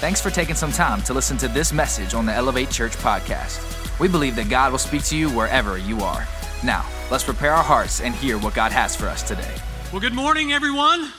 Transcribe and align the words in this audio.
Thanks 0.00 0.18
for 0.18 0.30
taking 0.30 0.54
some 0.54 0.72
time 0.72 1.02
to 1.02 1.12
listen 1.12 1.36
to 1.36 1.46
this 1.46 1.74
message 1.74 2.14
on 2.14 2.24
the 2.24 2.32
Elevate 2.32 2.70
Church 2.70 2.96
podcast. 2.96 3.60
We 4.00 4.08
believe 4.08 4.34
that 4.36 4.48
God 4.48 4.72
will 4.72 4.78
speak 4.78 5.04
to 5.04 5.16
you 5.16 5.28
wherever 5.28 5.76
you 5.76 6.00
are. 6.00 6.26
Now, 6.64 6.86
let's 7.10 7.22
prepare 7.22 7.52
our 7.52 7.62
hearts 7.62 8.00
and 8.00 8.14
hear 8.14 8.38
what 8.38 8.54
God 8.54 8.72
has 8.72 8.96
for 8.96 9.08
us 9.08 9.22
today. 9.22 9.54
Well, 9.92 10.00
good 10.00 10.14
morning, 10.14 10.54
everyone. 10.54 11.12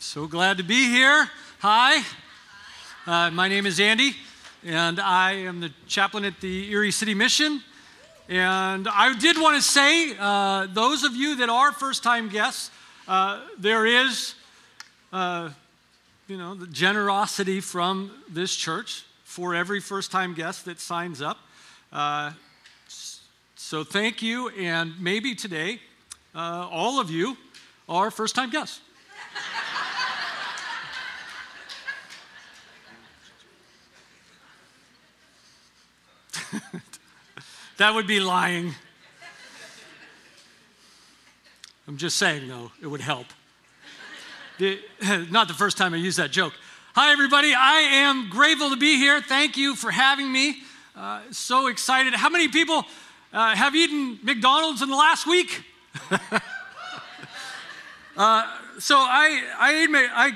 So 0.00 0.26
glad 0.26 0.56
to 0.56 0.64
be 0.64 0.88
here. 0.88 1.30
Hi, 1.60 2.02
uh, 3.06 3.30
my 3.30 3.46
name 3.46 3.66
is 3.66 3.78
Andy, 3.78 4.16
and 4.64 4.98
I 4.98 5.34
am 5.34 5.60
the 5.60 5.70
chaplain 5.86 6.24
at 6.24 6.40
the 6.40 6.72
Erie 6.72 6.90
City 6.90 7.14
Mission. 7.14 7.62
And 8.28 8.88
I 8.88 9.16
did 9.16 9.40
want 9.40 9.54
to 9.54 9.62
say, 9.62 10.16
uh, 10.18 10.66
those 10.66 11.04
of 11.04 11.14
you 11.14 11.36
that 11.36 11.48
are 11.48 11.70
first 11.70 12.02
time 12.02 12.28
guests, 12.28 12.72
uh, 13.06 13.42
there 13.56 13.86
is, 13.86 14.34
uh, 15.12 15.50
you 16.30 16.38
know, 16.38 16.54
the 16.54 16.68
generosity 16.68 17.58
from 17.58 18.12
this 18.28 18.54
church 18.54 19.04
for 19.24 19.52
every 19.52 19.80
first 19.80 20.12
time 20.12 20.32
guest 20.32 20.64
that 20.64 20.78
signs 20.78 21.20
up. 21.20 21.38
Uh, 21.92 22.30
so 23.56 23.82
thank 23.82 24.22
you, 24.22 24.48
and 24.50 24.92
maybe 25.00 25.34
today, 25.34 25.80
uh, 26.32 26.68
all 26.70 27.00
of 27.00 27.10
you 27.10 27.36
are 27.88 28.12
first 28.12 28.36
time 28.36 28.48
guests. 28.48 28.80
that 37.76 37.92
would 37.92 38.06
be 38.06 38.20
lying. 38.20 38.72
I'm 41.88 41.96
just 41.96 42.18
saying, 42.18 42.46
though, 42.46 42.70
it 42.80 42.86
would 42.86 43.00
help. 43.00 43.26
Not 45.30 45.48
the 45.48 45.54
first 45.54 45.78
time 45.78 45.94
I 45.94 45.96
used 45.96 46.18
that 46.18 46.30
joke. 46.30 46.52
Hi, 46.94 47.12
everybody. 47.12 47.54
I 47.56 47.78
am 47.80 48.28
grateful 48.28 48.68
to 48.70 48.76
be 48.76 48.96
here. 48.96 49.22
Thank 49.22 49.56
you 49.56 49.74
for 49.74 49.90
having 49.90 50.30
me. 50.30 50.58
Uh, 50.94 51.22
so 51.30 51.68
excited. 51.68 52.12
How 52.12 52.28
many 52.28 52.48
people 52.48 52.84
uh, 53.32 53.54
have 53.56 53.74
eaten 53.74 54.18
McDonald's 54.22 54.82
in 54.82 54.90
the 54.90 54.96
last 54.96 55.26
week? 55.26 55.64
uh, 58.16 58.56
so 58.78 58.96
I, 58.98 59.42
I, 59.58 59.86
made, 59.86 60.10
I 60.12 60.32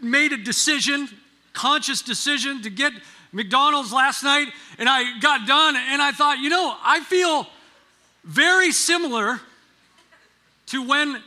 made 0.00 0.32
a 0.32 0.38
decision, 0.38 1.08
conscious 1.52 2.00
decision, 2.00 2.62
to 2.62 2.70
get 2.70 2.94
McDonald's 3.32 3.92
last 3.92 4.22
night, 4.22 4.48
and 4.78 4.88
I 4.88 5.18
got 5.18 5.46
done, 5.46 5.76
and 5.76 6.00
I 6.00 6.12
thought, 6.12 6.38
you 6.38 6.48
know, 6.48 6.74
I 6.82 7.00
feel 7.00 7.46
very 8.24 8.72
similar 8.72 9.38
to 10.66 10.82
when, 10.82 11.22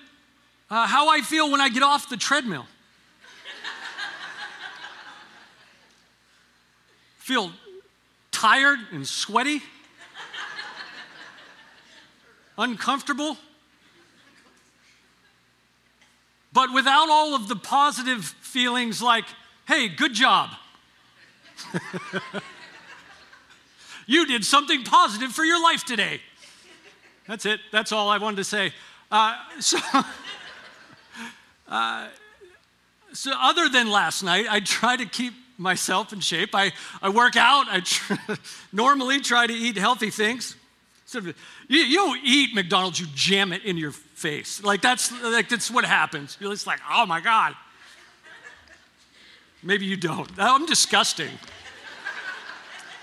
uh, 0.70 0.88
how 0.88 1.10
I 1.10 1.22
feel 1.22 1.52
when 1.52 1.62
I 1.62 1.70
get 1.70 1.84
off 1.84 2.10
the 2.10 2.18
treadmill. 2.18 2.66
feel 7.18 7.52
tired 8.32 8.80
and 8.92 9.08
sweaty, 9.08 9.62
uncomfortable, 12.58 13.38
but 16.52 16.74
without 16.74 17.08
all 17.08 17.36
of 17.36 17.48
the 17.48 17.56
positive 17.56 18.26
feelings 18.26 19.00
like, 19.00 19.26
hey, 19.68 19.88
good 19.88 20.16
job. 20.16 20.50
you 24.08 24.26
did 24.26 24.44
something 24.44 24.84
positive 24.84 25.32
for 25.32 25.44
your 25.44 25.62
life 25.62 25.86
today. 25.86 26.22
That's 27.28 27.46
it. 27.46 27.60
That's 27.72 27.92
all 27.92 28.10
I 28.10 28.18
wanted 28.18 28.38
to 28.38 28.44
say. 28.44 28.74
Uh, 29.12 29.36
so, 29.60 29.78
uh, 31.70 32.08
so, 33.14 33.32
other 33.40 33.70
than 33.70 33.90
last 33.90 34.24
night, 34.24 34.46
I 34.50 34.60
try 34.60 34.96
to 34.96 35.06
keep 35.06 35.34
myself 35.58 36.14
in 36.14 36.20
shape. 36.20 36.52
I, 36.54 36.72
I 37.02 37.10
work 37.10 37.36
out. 37.36 37.68
I 37.70 37.82
tr- 37.82 38.14
normally 38.72 39.20
try 39.20 39.48
to 39.48 39.54
eat 39.54 39.78
healthy 39.78 40.10
things. 40.10 40.56
So 41.06 41.20
you, 41.20 41.34
you 41.80 41.96
don't 41.96 42.20
eat 42.24 42.54
McDonald's, 42.54 43.00
you 43.00 43.08
jam 43.16 43.52
it 43.52 43.66
in 43.66 43.78
your 43.78 43.92
face. 43.92 44.64
Like 44.64 44.82
that's, 44.82 45.12
like 45.24 45.50
that's 45.50 45.72
what 45.72 45.84
happens. 45.84 46.38
You're 46.40 46.52
just 46.52 46.68
like, 46.68 46.80
oh 46.90 47.06
my 47.06 47.20
God. 47.20 47.56
Maybe 49.64 49.86
you 49.86 49.98
don't. 49.98 50.30
I'm 50.38 50.66
disgusting. 50.66 51.32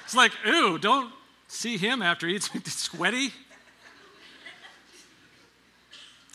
It's 0.05 0.15
like, 0.15 0.33
ooh, 0.47 0.79
don't 0.79 1.13
see 1.49 1.77
him 1.77 2.01
after 2.01 2.29
he 2.29 2.37
eats 2.37 2.51
sweaty. 2.73 3.33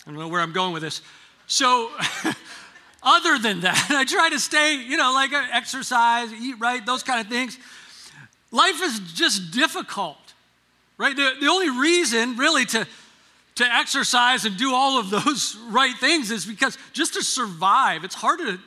I 0.05 0.09
don't 0.09 0.15
know 0.15 0.27
where 0.27 0.41
I'm 0.41 0.51
going 0.51 0.73
with 0.73 0.83
this. 0.83 1.01
So, 1.51 1.91
other 3.03 3.37
than 3.37 3.59
that, 3.59 3.87
I 3.89 4.05
try 4.05 4.29
to 4.29 4.39
stay, 4.39 4.75
you 4.75 4.95
know, 4.95 5.11
like 5.11 5.33
uh, 5.33 5.47
exercise, 5.51 6.31
eat 6.31 6.55
right, 6.59 6.85
those 6.85 7.03
kind 7.03 7.19
of 7.19 7.27
things. 7.27 7.57
Life 8.51 8.81
is 8.81 9.01
just 9.13 9.51
difficult, 9.51 10.15
right? 10.97 11.13
The, 11.13 11.33
the 11.41 11.47
only 11.47 11.69
reason, 11.69 12.37
really, 12.37 12.63
to, 12.67 12.87
to 13.55 13.65
exercise 13.65 14.45
and 14.45 14.55
do 14.55 14.73
all 14.73 14.97
of 14.97 15.09
those 15.25 15.57
right 15.69 15.93
things 15.97 16.31
is 16.31 16.45
because 16.45 16.77
just 16.93 17.15
to 17.15 17.21
survive, 17.21 18.05
it's 18.05 18.15
hard 18.15 18.39
to 18.39 18.57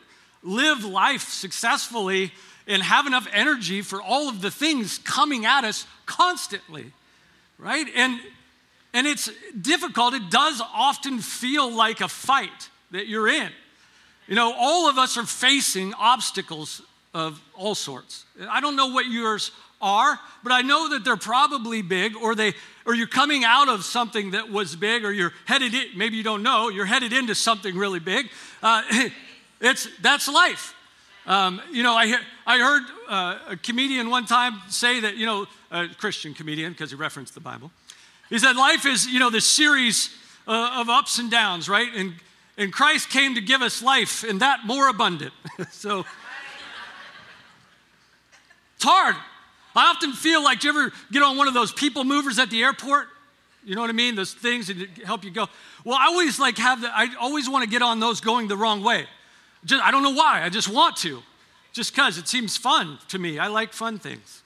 live 0.43 0.85
life 0.85 1.31
successfully 1.31 2.33
and 2.67 2.83
have 2.83 3.07
enough 3.07 3.27
energy 3.33 3.81
for 3.81 4.03
all 4.03 4.29
of 4.29 4.43
the 4.43 4.51
things 4.51 4.99
coming 4.99 5.47
at 5.47 5.65
us 5.65 5.87
constantly, 6.05 6.93
right? 7.59 7.87
And, 7.97 8.21
and 8.93 9.07
it's 9.07 9.31
difficult. 9.59 10.13
It 10.13 10.29
does 10.29 10.61
often 10.75 11.21
feel 11.21 11.73
like 11.73 12.03
a 12.03 12.09
fight 12.09 12.69
that 12.95 13.09
you're 13.09 13.29
in. 13.29 13.51
You 14.27 14.37
know, 14.37 14.55
all 14.57 14.89
of 14.89 14.99
us 14.99 15.19
are 15.19 15.27
facing 15.27 15.93
obstacles 15.95 16.81
of 17.13 17.41
all 17.55 17.75
sorts. 17.75 18.25
I 18.49 18.61
don't 18.61 18.77
know 18.77 18.89
what 18.89 19.07
yours 19.07 19.51
are, 19.83 20.19
but 20.43 20.53
I 20.53 20.63
know 20.63 20.91
that 20.91 21.05
they're 21.05 21.17
probably 21.17 21.83
big, 21.83 22.17
or 22.17 22.35
they, 22.35 22.55
or 22.87 22.95
you're 22.95 23.07
coming 23.07 23.45
out 23.45 23.69
of 23.69 23.85
something 23.85 24.31
that 24.31 24.51
was 24.51 24.75
big, 24.77 25.05
or 25.05 25.13
you're 25.13 25.33
headed. 25.45 25.75
In, 25.75 25.87
maybe 25.97 26.17
you 26.17 26.23
don't 26.23 26.43
know. 26.43 26.71
You're 26.71 26.87
headed 26.87 27.13
into 27.13 27.35
something 27.35 27.77
really 27.77 28.01
big. 28.01 28.31
Uh, 28.63 28.83
it's 29.61 29.89
that's 30.01 30.27
life. 30.29 30.75
Um, 31.27 31.61
you 31.73 31.83
know, 31.83 31.95
I, 31.95 32.07
hear 32.07 32.21
I 32.47 32.59
heard 32.59 32.83
uh, 33.09 33.39
a 33.51 33.57
comedian 33.57 34.11
one 34.11 34.27
time 34.27 34.61
say 34.69 35.01
that, 35.01 35.17
you 35.17 35.27
know, 35.27 35.47
a 35.71 35.89
Christian 35.89 36.35
comedian, 36.35 36.73
because 36.73 36.91
he 36.91 36.97
referenced 36.97 37.35
the 37.35 37.41
Bible. 37.41 37.71
He 38.29 38.39
said, 38.39 38.57
Life 38.57 38.87
is, 38.87 39.07
you 39.07 39.19
know, 39.21 39.31
this 39.31 39.47
series 39.47 40.15
uh, 40.47 40.81
of 40.81 40.89
ups 40.89 41.19
and 41.19 41.31
downs, 41.31 41.69
right? 41.69 41.89
And, 41.95 42.15
and 42.57 42.73
Christ 42.73 43.11
came 43.11 43.35
to 43.35 43.41
give 43.41 43.63
us 43.63 43.83
life, 43.83 44.25
and 44.25 44.41
that 44.41 44.61
more 44.65 44.89
abundant. 44.89 45.33
so 45.71 46.05
it's 48.77 48.85
hard. 48.85 49.17
I 49.77 49.91
often 49.91 50.13
feel 50.13 50.43
like, 50.43 50.61
do 50.61 50.69
you 50.69 50.79
ever 50.79 50.93
get 51.11 51.23
on 51.23 51.37
one 51.37 51.49
of 51.49 51.55
those 51.55 51.73
people 51.73 52.05
movers 52.05 52.39
at 52.39 52.51
the 52.51 52.63
airport? 52.63 53.09
You 53.65 53.75
know 53.75 53.81
what 53.81 53.91
I 53.91 53.95
mean? 53.95 54.15
Those 54.15 54.33
things 54.33 54.69
that 54.69 54.77
help 55.05 55.25
you 55.25 55.31
go. 55.31 55.49
Well, 55.85 55.97
I 55.99 56.07
always 56.07 56.39
like 56.39 56.59
have 56.59 56.83
the, 56.83 56.89
I 56.93 57.09
always 57.19 57.49
want 57.49 57.65
to 57.65 57.71
get 57.71 57.83
on 57.83 57.99
those 57.99 58.21
going 58.21 58.47
the 58.47 58.57
wrong 58.57 58.85
way. 58.85 59.07
Just, 59.65 59.83
I 59.83 59.91
don't 59.91 60.03
know 60.03 60.13
why, 60.13 60.43
I 60.45 60.49
just 60.49 60.69
want 60.69 60.97
to. 60.99 61.23
Just 61.73 61.95
because 61.95 62.19
it 62.19 62.29
seems 62.29 62.57
fun 62.57 62.99
to 63.09 63.19
me. 63.19 63.39
I 63.39 63.49
like 63.49 63.73
fun 63.73 63.99
things. 63.99 64.43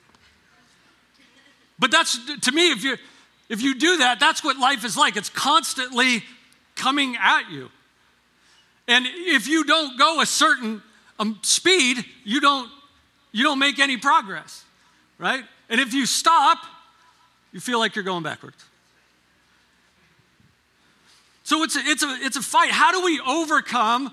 But 1.78 1.91
that's, 1.91 2.18
to 2.41 2.52
me, 2.52 2.70
if 2.70 2.82
you, 2.82 2.97
if 3.48 3.60
you 3.60 3.74
do 3.74 3.98
that, 3.98 4.18
that's 4.18 4.42
what 4.42 4.56
life 4.58 4.84
is 4.84 4.97
like. 4.97 5.16
It's 5.16 5.28
constantly 5.28 6.22
coming 6.74 7.16
at 7.20 7.50
you. 7.50 7.70
And 8.88 9.06
if 9.06 9.47
you 9.47 9.65
don't 9.65 9.97
go 9.99 10.21
a 10.21 10.26
certain 10.26 10.82
um, 11.19 11.38
speed, 11.43 12.04
you 12.25 12.41
don't, 12.41 12.69
you 13.31 13.44
don't 13.44 13.59
make 13.60 13.78
any 13.78 13.97
progress, 13.97 14.65
right? 15.19 15.44
And 15.69 15.81
if 15.81 15.94
you 15.94 16.06
stop, 16.06 16.59
you 17.53 17.60
feel 17.60 17.78
like 17.78 17.94
you're 17.94 18.04
going 18.04 18.25
backwards. 18.25 18.56
So 21.45 21.62
it's 21.62 21.77
a, 21.77 21.80
it's 21.80 22.03
a, 22.03 22.18
it's 22.21 22.36
a 22.36 22.42
fight. 22.42 22.71
How 22.71 22.91
do 22.91 23.04
we 23.04 23.21
overcome 23.21 24.12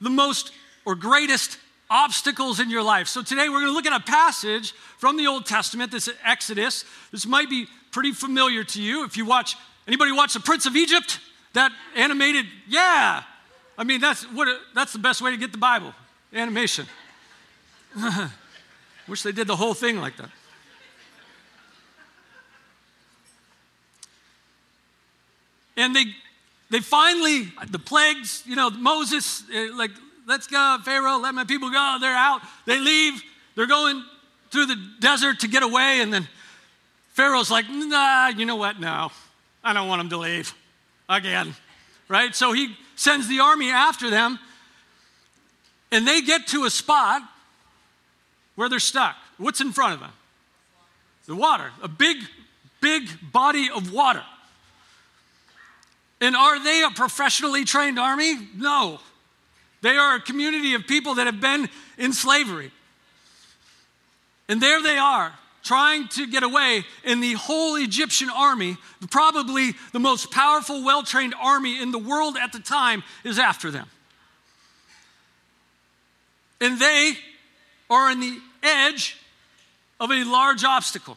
the 0.00 0.10
most 0.10 0.52
or 0.84 0.94
greatest 0.94 1.58
obstacles 1.90 2.60
in 2.60 2.70
your 2.70 2.82
life. 2.82 3.08
So 3.08 3.22
today 3.22 3.48
we're 3.48 3.60
going 3.60 3.66
to 3.66 3.72
look 3.72 3.86
at 3.86 4.00
a 4.00 4.04
passage 4.04 4.72
from 4.98 5.16
the 5.16 5.26
Old 5.26 5.46
Testament, 5.46 5.92
this 5.92 6.08
is 6.08 6.14
Exodus. 6.24 6.84
This 7.12 7.26
might 7.26 7.48
be 7.48 7.66
pretty 7.90 8.12
familiar 8.12 8.64
to 8.64 8.82
you. 8.82 9.04
If 9.04 9.16
you 9.16 9.24
watch, 9.24 9.56
anybody 9.86 10.12
watch 10.12 10.34
The 10.34 10.40
Prince 10.40 10.66
of 10.66 10.74
Egypt? 10.74 11.20
That 11.52 11.72
animated, 11.94 12.46
yeah. 12.68 13.22
I 13.78 13.84
mean, 13.84 14.00
that's, 14.00 14.24
what, 14.24 14.48
that's 14.74 14.92
the 14.92 14.98
best 14.98 15.20
way 15.20 15.30
to 15.30 15.36
get 15.36 15.52
the 15.52 15.58
Bible, 15.58 15.92
animation. 16.32 16.86
Wish 19.08 19.22
they 19.22 19.32
did 19.32 19.46
the 19.46 19.56
whole 19.56 19.74
thing 19.74 19.98
like 19.98 20.16
that. 20.16 20.30
And 25.76 25.94
they 25.94 26.06
they 26.70 26.80
finally, 26.80 27.52
the 27.70 27.78
plagues, 27.78 28.42
you 28.46 28.56
know, 28.56 28.70
Moses, 28.70 29.44
eh, 29.52 29.68
like, 29.74 29.92
let's 30.26 30.46
go, 30.46 30.78
Pharaoh, 30.84 31.18
let 31.18 31.34
my 31.34 31.44
people 31.44 31.70
go. 31.70 31.98
They're 32.00 32.16
out. 32.16 32.40
They 32.64 32.80
leave. 32.80 33.22
They're 33.54 33.68
going 33.68 34.04
through 34.50 34.66
the 34.66 34.76
desert 34.98 35.40
to 35.40 35.48
get 35.48 35.62
away. 35.62 36.00
And 36.00 36.12
then 36.12 36.26
Pharaoh's 37.12 37.50
like, 37.50 37.66
nah, 37.68 38.28
you 38.28 38.46
know 38.46 38.56
what? 38.56 38.80
No, 38.80 39.12
I 39.62 39.72
don't 39.72 39.86
want 39.86 40.00
them 40.00 40.10
to 40.10 40.18
leave 40.18 40.52
again. 41.08 41.54
Right? 42.08 42.34
So 42.34 42.52
he 42.52 42.76
sends 42.96 43.28
the 43.28 43.40
army 43.40 43.70
after 43.70 44.10
them. 44.10 44.38
And 45.92 46.06
they 46.06 46.20
get 46.20 46.48
to 46.48 46.64
a 46.64 46.70
spot 46.70 47.22
where 48.56 48.68
they're 48.68 48.80
stuck. 48.80 49.16
What's 49.38 49.60
in 49.60 49.72
front 49.72 49.94
of 49.94 50.00
them? 50.00 50.12
The 51.26 51.36
water, 51.36 51.70
a 51.82 51.88
big, 51.88 52.18
big 52.80 53.08
body 53.32 53.68
of 53.72 53.92
water. 53.92 54.22
And 56.20 56.34
are 56.34 56.62
they 56.62 56.82
a 56.82 56.90
professionally 56.90 57.64
trained 57.64 57.98
army? 57.98 58.48
No. 58.56 59.00
They 59.82 59.96
are 59.96 60.16
a 60.16 60.20
community 60.20 60.74
of 60.74 60.86
people 60.86 61.14
that 61.16 61.26
have 61.26 61.40
been 61.40 61.68
in 61.98 62.12
slavery. 62.12 62.72
And 64.48 64.60
there 64.60 64.82
they 64.82 64.96
are, 64.96 65.32
trying 65.66 66.06
to 66.08 66.26
get 66.28 66.44
away, 66.44 66.84
and 67.04 67.22
the 67.22 67.32
whole 67.34 67.76
Egyptian 67.76 68.30
army, 68.30 68.76
probably 69.10 69.72
the 69.92 69.98
most 69.98 70.30
powerful, 70.30 70.84
well 70.84 71.02
trained 71.02 71.34
army 71.40 71.82
in 71.82 71.90
the 71.90 71.98
world 71.98 72.36
at 72.40 72.52
the 72.52 72.60
time, 72.60 73.02
is 73.24 73.38
after 73.38 73.70
them. 73.70 73.88
And 76.60 76.78
they 76.78 77.14
are 77.90 78.10
on 78.10 78.20
the 78.20 78.38
edge 78.62 79.16
of 79.98 80.10
a 80.10 80.24
large 80.24 80.64
obstacle. 80.64 81.16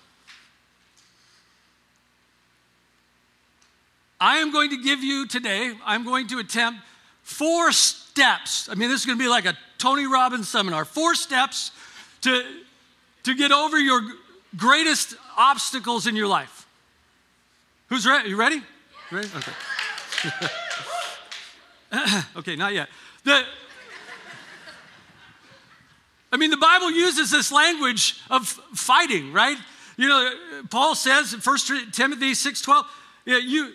I 4.20 4.38
am 4.38 4.52
going 4.52 4.72
to 4.72 4.82
give 4.82 5.04
you 5.04 5.28
today, 5.28 5.74
I'm 5.86 6.04
going 6.04 6.28
to 6.28 6.40
attempt 6.40 6.82
four 7.22 7.72
steps. 7.72 8.68
I 8.68 8.76
mean, 8.76 8.90
this 8.90 9.02
is 9.02 9.06
going 9.06 9.18
to 9.18 9.24
be 9.24 9.30
like 9.30 9.46
a 9.46 9.58
Tony 9.78 10.08
Robbins 10.08 10.50
seminar. 10.50 10.84
Four 10.84 11.16
steps 11.16 11.72
to, 12.22 12.44
to 13.24 13.36
get 13.36 13.52
over 13.52 13.78
your 13.78 14.02
greatest 14.56 15.16
obstacles 15.38 16.08
in 16.08 16.16
your 16.16 16.28
life. 16.28 16.68
Who's 17.88 18.06
ready? 18.06 18.30
You 18.30 18.38
ready? 18.38 18.62
Ready? 19.12 19.30
Okay. 19.36 19.52
okay, 22.38 22.56
not 22.56 22.74
yet. 22.74 22.88
The, 23.24 23.44
I 26.32 26.38
mean, 26.38 26.52
the 26.52 26.58
Bible 26.58 26.92
uses 26.92 27.32
this 27.32 27.52
language 27.52 28.20
of 28.30 28.48
fighting, 28.48 29.34
right? 29.34 29.58
You 29.98 30.08
know, 30.08 30.32
Paul 30.70 30.96
says 30.96 31.34
in 31.34 31.40
1 31.40 31.58
Timothy 31.92 32.32
6.12, 32.32 32.86
yeah, 33.26 33.38
you 33.38 33.74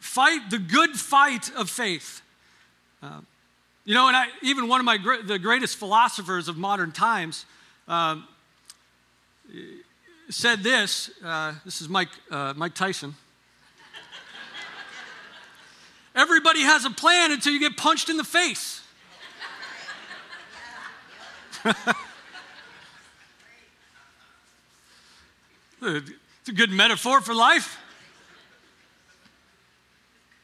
fight 0.00 0.50
the 0.50 0.58
good 0.58 0.90
fight 0.90 1.50
of 1.54 1.70
faith. 1.70 2.22
Uh, 3.02 3.20
you 3.84 3.94
know, 3.94 4.08
and 4.08 4.16
I, 4.16 4.26
even 4.42 4.68
one 4.68 4.80
of 4.80 4.84
my 4.84 4.98
the 5.24 5.38
greatest 5.38 5.76
philosophers 5.76 6.48
of 6.48 6.56
modern 6.56 6.92
times 6.92 7.46
um, 7.88 8.26
said 10.32 10.62
this. 10.62 11.10
Uh, 11.24 11.52
this 11.64 11.80
is 11.80 11.88
Mike, 11.88 12.08
uh, 12.30 12.54
Mike 12.56 12.74
Tyson. 12.74 13.14
Everybody 16.14 16.60
has 16.62 16.84
a 16.84 16.90
plan 16.90 17.32
until 17.32 17.52
you 17.52 17.60
get 17.60 17.76
punched 17.76 18.08
in 18.08 18.16
the 18.16 18.24
face. 18.24 18.82
it's 25.82 26.48
a 26.48 26.52
good 26.52 26.70
metaphor 26.70 27.20
for 27.20 27.34
life. 27.34 27.78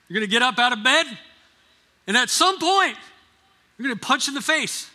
You're 0.09 0.21
going 0.21 0.27
to 0.27 0.31
get 0.31 0.43
up 0.43 0.59
out 0.59 0.73
of 0.73 0.83
bed, 0.83 1.07
and 2.07 2.17
at 2.17 2.31
some 2.31 2.59
point, 2.59 2.97
you're 3.77 3.89
going 3.89 3.99
to 3.99 4.07
punch 4.07 4.29
in 4.29 4.35
the 4.35 4.41
face. 4.41 4.91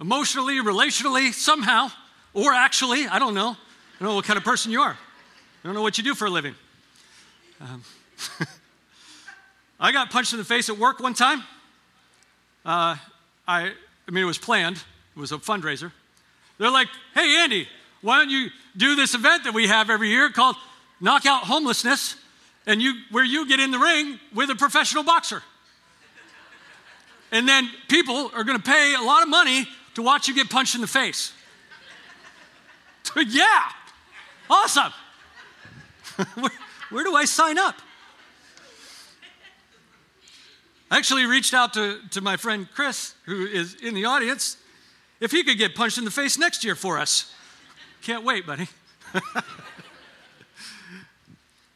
Emotionally, 0.00 0.56
relationally, 0.56 1.32
somehow, 1.32 1.90
or 2.34 2.52
actually, 2.52 3.06
I 3.06 3.18
don't 3.18 3.34
know. 3.34 3.56
I 4.02 4.04
don't 4.04 4.14
know 4.14 4.16
what 4.16 4.24
kind 4.24 4.36
of 4.36 4.42
person 4.42 4.72
you 4.72 4.80
are. 4.80 4.94
I 4.94 4.96
don't 5.62 5.74
know 5.74 5.82
what 5.82 5.96
you 5.96 6.02
do 6.02 6.16
for 6.16 6.24
a 6.24 6.28
living. 6.28 6.56
Um, 7.60 7.84
I 9.78 9.92
got 9.92 10.10
punched 10.10 10.32
in 10.32 10.40
the 10.40 10.44
face 10.44 10.68
at 10.68 10.76
work 10.76 10.98
one 10.98 11.14
time. 11.14 11.44
Uh, 12.66 12.96
I, 13.46 13.70
I 14.08 14.10
mean, 14.10 14.24
it 14.24 14.26
was 14.26 14.38
planned. 14.38 14.78
It 14.78 15.20
was 15.20 15.30
a 15.30 15.38
fundraiser. 15.38 15.92
They're 16.58 16.68
like, 16.68 16.88
hey, 17.14 17.42
Andy, 17.44 17.68
why 18.00 18.18
don't 18.18 18.28
you 18.28 18.48
do 18.76 18.96
this 18.96 19.14
event 19.14 19.44
that 19.44 19.54
we 19.54 19.68
have 19.68 19.88
every 19.88 20.08
year 20.08 20.30
called 20.30 20.56
Knockout 21.00 21.44
Homelessness, 21.44 22.16
and 22.66 22.82
you, 22.82 22.94
where 23.12 23.22
you 23.22 23.46
get 23.46 23.60
in 23.60 23.70
the 23.70 23.78
ring 23.78 24.18
with 24.34 24.50
a 24.50 24.56
professional 24.56 25.04
boxer. 25.04 25.44
And 27.30 27.48
then 27.48 27.70
people 27.86 28.32
are 28.34 28.42
going 28.42 28.58
to 28.58 28.64
pay 28.68 28.96
a 28.98 29.02
lot 29.02 29.22
of 29.22 29.28
money 29.28 29.68
to 29.94 30.02
watch 30.02 30.26
you 30.26 30.34
get 30.34 30.50
punched 30.50 30.74
in 30.74 30.80
the 30.80 30.88
face. 30.88 31.32
yeah, 33.28 33.70
awesome. 34.52 34.92
where, 36.34 36.50
where 36.90 37.04
do 37.04 37.14
I 37.14 37.24
sign 37.24 37.58
up? 37.58 37.76
I 40.90 40.98
actually 40.98 41.24
reached 41.24 41.54
out 41.54 41.72
to, 41.74 42.00
to 42.10 42.20
my 42.20 42.36
friend 42.36 42.68
Chris, 42.74 43.14
who 43.24 43.46
is 43.46 43.74
in 43.76 43.94
the 43.94 44.04
audience, 44.04 44.58
if 45.20 45.30
he 45.30 45.42
could 45.42 45.56
get 45.56 45.74
punched 45.74 45.96
in 45.96 46.04
the 46.04 46.10
face 46.10 46.36
next 46.36 46.64
year 46.64 46.74
for 46.74 46.98
us. 46.98 47.32
Can't 48.02 48.24
wait, 48.24 48.46
buddy. 48.46 48.68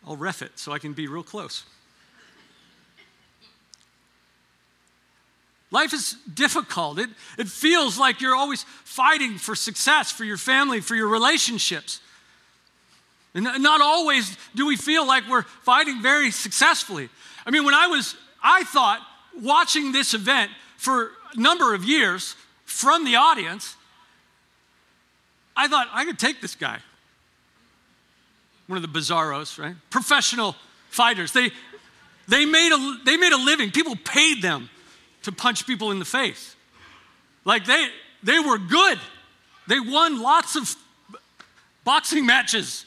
I'll 0.07 0.17
ref 0.17 0.43
it 0.43 0.59
so 0.59 0.73
I 0.73 0.79
can 0.79 0.93
be 0.93 1.09
real 1.09 1.23
close. 1.23 1.65
Life 5.71 5.95
is 5.95 6.17
difficult. 6.33 6.99
It, 6.99 7.11
it 7.39 7.49
feels 7.49 7.99
like 7.99 8.21
you're 8.21 8.37
always 8.37 8.65
fighting 8.85 9.39
for 9.39 9.55
success, 9.55 10.13
for 10.13 10.25
your 10.25 10.37
family, 10.37 10.81
for 10.81 10.95
your 10.95 11.09
relationships. 11.09 12.01
And 13.37 13.45
not 13.63 13.83
always 13.83 14.35
do 14.55 14.67
we 14.67 14.77
feel 14.77 15.07
like 15.07 15.29
we're 15.29 15.43
fighting 15.43 16.01
very 16.01 16.31
successfully. 16.31 17.11
I 17.45 17.51
mean, 17.51 17.67
when 17.67 17.75
I 17.75 17.87
was, 17.87 18.17
I 18.43 18.65
thought 18.65 19.01
watching 19.41 19.93
this 19.93 20.15
event 20.15 20.51
for 20.79 21.11
a 21.35 21.39
number 21.39 21.75
of 21.75 21.85
years 21.85 22.35
from 22.65 23.05
the 23.05 23.17
audience, 23.17 23.77
I 25.55 25.69
thought 25.69 25.87
I 25.93 26.07
could 26.07 26.19
take 26.19 26.41
this 26.41 26.55
guy. 26.55 26.79
One 28.69 28.83
of 28.83 28.83
the 28.83 28.99
Bizzarros, 28.99 29.63
right? 29.63 29.77
Professional 29.91 30.57
fighters. 30.89 31.33
They, 31.33 31.51
they, 32.29 32.47
made 32.47 32.73
a, 32.73 33.05
they 33.05 33.19
made 33.19 33.33
a 33.33 33.39
living. 33.39 33.71
People 33.71 33.97
paid 33.97 34.41
them 34.41 34.71
to 35.25 35.33
punch 35.33 35.67
people 35.67 35.91
in 35.91 35.99
the 35.99 36.07
face. 36.07 36.57
Like 37.45 37.67
they, 37.67 37.89
they 38.23 38.39
were 38.39 38.57
good. 38.57 38.99
They 39.69 39.79
won 39.79 40.23
lots 40.23 40.57
of 40.57 40.75
boxing 41.85 42.25
matches. 42.25 42.87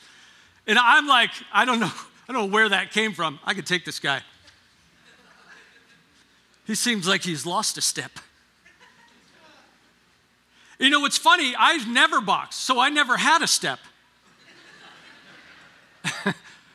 And 0.69 0.77
I'm 0.77 1.07
like, 1.07 1.31
I 1.51 1.65
don't 1.65 1.79
know, 1.79 1.91
I 2.29 2.31
don't 2.31 2.43
know 2.43 2.53
where 2.53 2.69
that 2.69 2.91
came 2.91 3.13
from. 3.13 3.39
I 3.43 3.55
could 3.55 3.65
take 3.65 3.85
this 3.85 3.99
guy. 3.99 4.21
He 6.65 6.75
seems 6.75 7.07
like 7.07 7.23
he's 7.23 7.43
lost 7.43 7.79
a 7.79 7.81
step. 7.81 8.11
You 10.77 10.91
know 10.91 10.99
what's 10.99 11.17
funny? 11.17 11.55
I've 11.57 11.87
never 11.89 12.21
boxed, 12.21 12.61
so 12.61 12.79
I 12.79 12.89
never 12.89 13.17
had 13.17 13.41
a 13.41 13.47
step. 13.47 13.79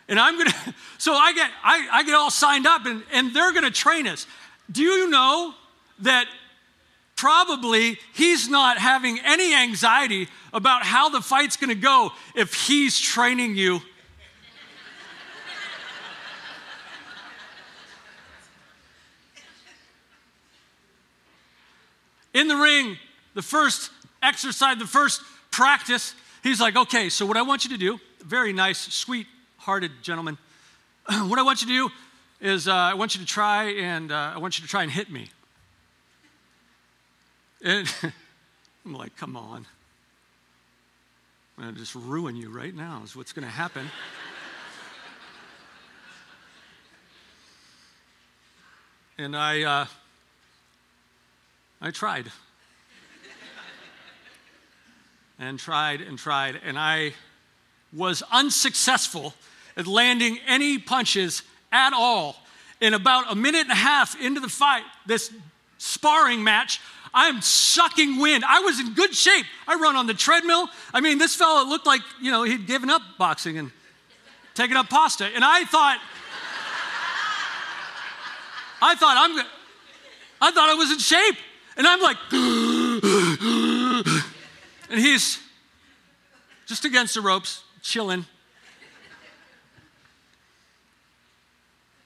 and 0.08 0.18
I'm 0.18 0.36
gonna, 0.36 0.52
so 0.98 1.14
I 1.14 1.32
get, 1.32 1.48
I, 1.62 1.88
I 1.92 2.02
get 2.02 2.14
all 2.14 2.32
signed 2.32 2.66
up 2.66 2.86
and, 2.86 3.04
and 3.12 3.32
they're 3.32 3.52
gonna 3.52 3.70
train 3.70 4.08
us. 4.08 4.26
Do 4.72 4.82
you 4.82 5.08
know 5.08 5.54
that 6.00 6.26
probably 7.14 8.00
he's 8.12 8.48
not 8.48 8.78
having 8.78 9.20
any 9.24 9.54
anxiety 9.54 10.28
about 10.54 10.84
how 10.84 11.10
the 11.10 11.20
fight's 11.20 11.56
gonna 11.56 11.74
go 11.74 12.12
if 12.34 12.54
he's 12.54 12.98
training 12.98 13.56
you? 13.56 13.82
In 22.32 22.48
the 22.48 22.56
ring, 22.56 22.96
the 23.34 23.42
first 23.42 23.90
exercise, 24.20 24.76
the 24.78 24.86
first 24.86 25.22
practice, 25.52 26.14
he's 26.42 26.60
like, 26.60 26.76
okay, 26.76 27.08
so 27.08 27.24
what 27.24 27.36
I 27.36 27.42
want 27.42 27.64
you 27.64 27.70
to 27.70 27.76
do, 27.76 28.00
very 28.24 28.52
nice, 28.52 28.78
sweet 28.78 29.28
hearted 29.58 29.92
gentleman, 30.02 30.36
what 31.08 31.38
I 31.38 31.42
want 31.42 31.62
you 31.62 31.68
to 31.68 31.72
do 31.72 31.94
is 32.40 32.66
uh, 32.66 32.74
I 32.74 32.94
want 32.94 33.14
you 33.14 33.20
to 33.20 33.26
try 33.26 33.70
and 33.70 34.10
uh, 34.10 34.32
I 34.34 34.38
want 34.38 34.58
you 34.58 34.62
to 34.62 34.68
try 34.68 34.82
and 34.82 34.90
hit 34.90 35.10
me. 35.10 35.30
And 37.62 37.92
I'm 38.84 38.94
like, 38.94 39.16
come 39.16 39.36
on. 39.36 39.66
I'm 41.56 41.64
going 41.64 41.74
to 41.74 41.80
just 41.80 41.94
ruin 41.94 42.34
you 42.34 42.50
right 42.50 42.74
now, 42.74 43.02
is 43.04 43.14
what's 43.14 43.32
going 43.32 43.46
to 43.46 43.50
happen. 43.50 43.88
and 49.18 49.36
I, 49.36 49.62
uh, 49.62 49.86
I 51.80 51.92
tried 51.92 52.26
and 55.38 55.56
tried 55.56 56.00
and 56.00 56.18
tried, 56.18 56.60
and 56.64 56.76
I 56.76 57.12
was 57.92 58.24
unsuccessful 58.32 59.32
at 59.76 59.86
landing 59.86 60.38
any 60.48 60.78
punches 60.78 61.44
at 61.70 61.92
all. 61.92 62.36
In 62.80 62.94
about 62.94 63.30
a 63.30 63.36
minute 63.36 63.62
and 63.62 63.70
a 63.70 63.76
half 63.76 64.20
into 64.20 64.40
the 64.40 64.48
fight, 64.48 64.82
this 65.06 65.32
sparring 65.78 66.42
match, 66.42 66.80
I'm 67.14 67.40
sucking 67.40 68.18
wind. 68.18 68.44
I 68.44 68.60
was 68.60 68.80
in 68.80 68.92
good 68.92 69.14
shape. 69.14 69.46
I 69.68 69.76
run 69.76 69.94
on 69.94 70.06
the 70.06 70.14
treadmill. 70.14 70.68
I 70.92 71.00
mean, 71.00 71.18
this 71.18 71.34
fellow 71.36 71.64
looked 71.66 71.86
like, 71.86 72.02
you 72.20 72.32
know, 72.32 72.42
he'd 72.42 72.66
given 72.66 72.90
up 72.90 73.02
boxing 73.18 73.56
and 73.56 73.70
taken 74.54 74.76
up 74.76 74.90
pasta. 74.90 75.26
And 75.26 75.44
I 75.44 75.64
thought, 75.64 76.00
I 78.82 78.94
thought 78.96 79.16
I'm 79.16 79.46
I 80.40 80.50
thought 80.50 80.68
I 80.68 80.74
was 80.74 80.90
in 80.90 80.98
shape. 80.98 81.36
And 81.76 81.86
I'm 81.86 82.00
like, 82.00 82.16
And 84.90 85.00
he's 85.00 85.40
just 86.66 86.84
against 86.84 87.14
the 87.14 87.20
ropes, 87.20 87.64
chilling. 87.82 88.26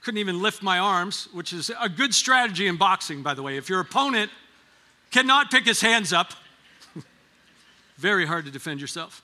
Couldn't 0.02 0.18
even 0.18 0.40
lift 0.40 0.62
my 0.62 0.78
arms, 0.78 1.28
which 1.32 1.52
is 1.52 1.70
a 1.80 1.88
good 1.88 2.14
strategy 2.14 2.66
in 2.66 2.76
boxing, 2.76 3.22
by 3.22 3.34
the 3.34 3.42
way. 3.42 3.56
If 3.56 3.68
your 3.68 3.80
opponent 3.80 4.30
cannot 5.10 5.50
pick 5.50 5.64
his 5.64 5.80
hands 5.80 6.12
up, 6.12 6.32
very 7.96 8.26
hard 8.26 8.44
to 8.44 8.50
defend 8.50 8.80
yourself. 8.80 9.22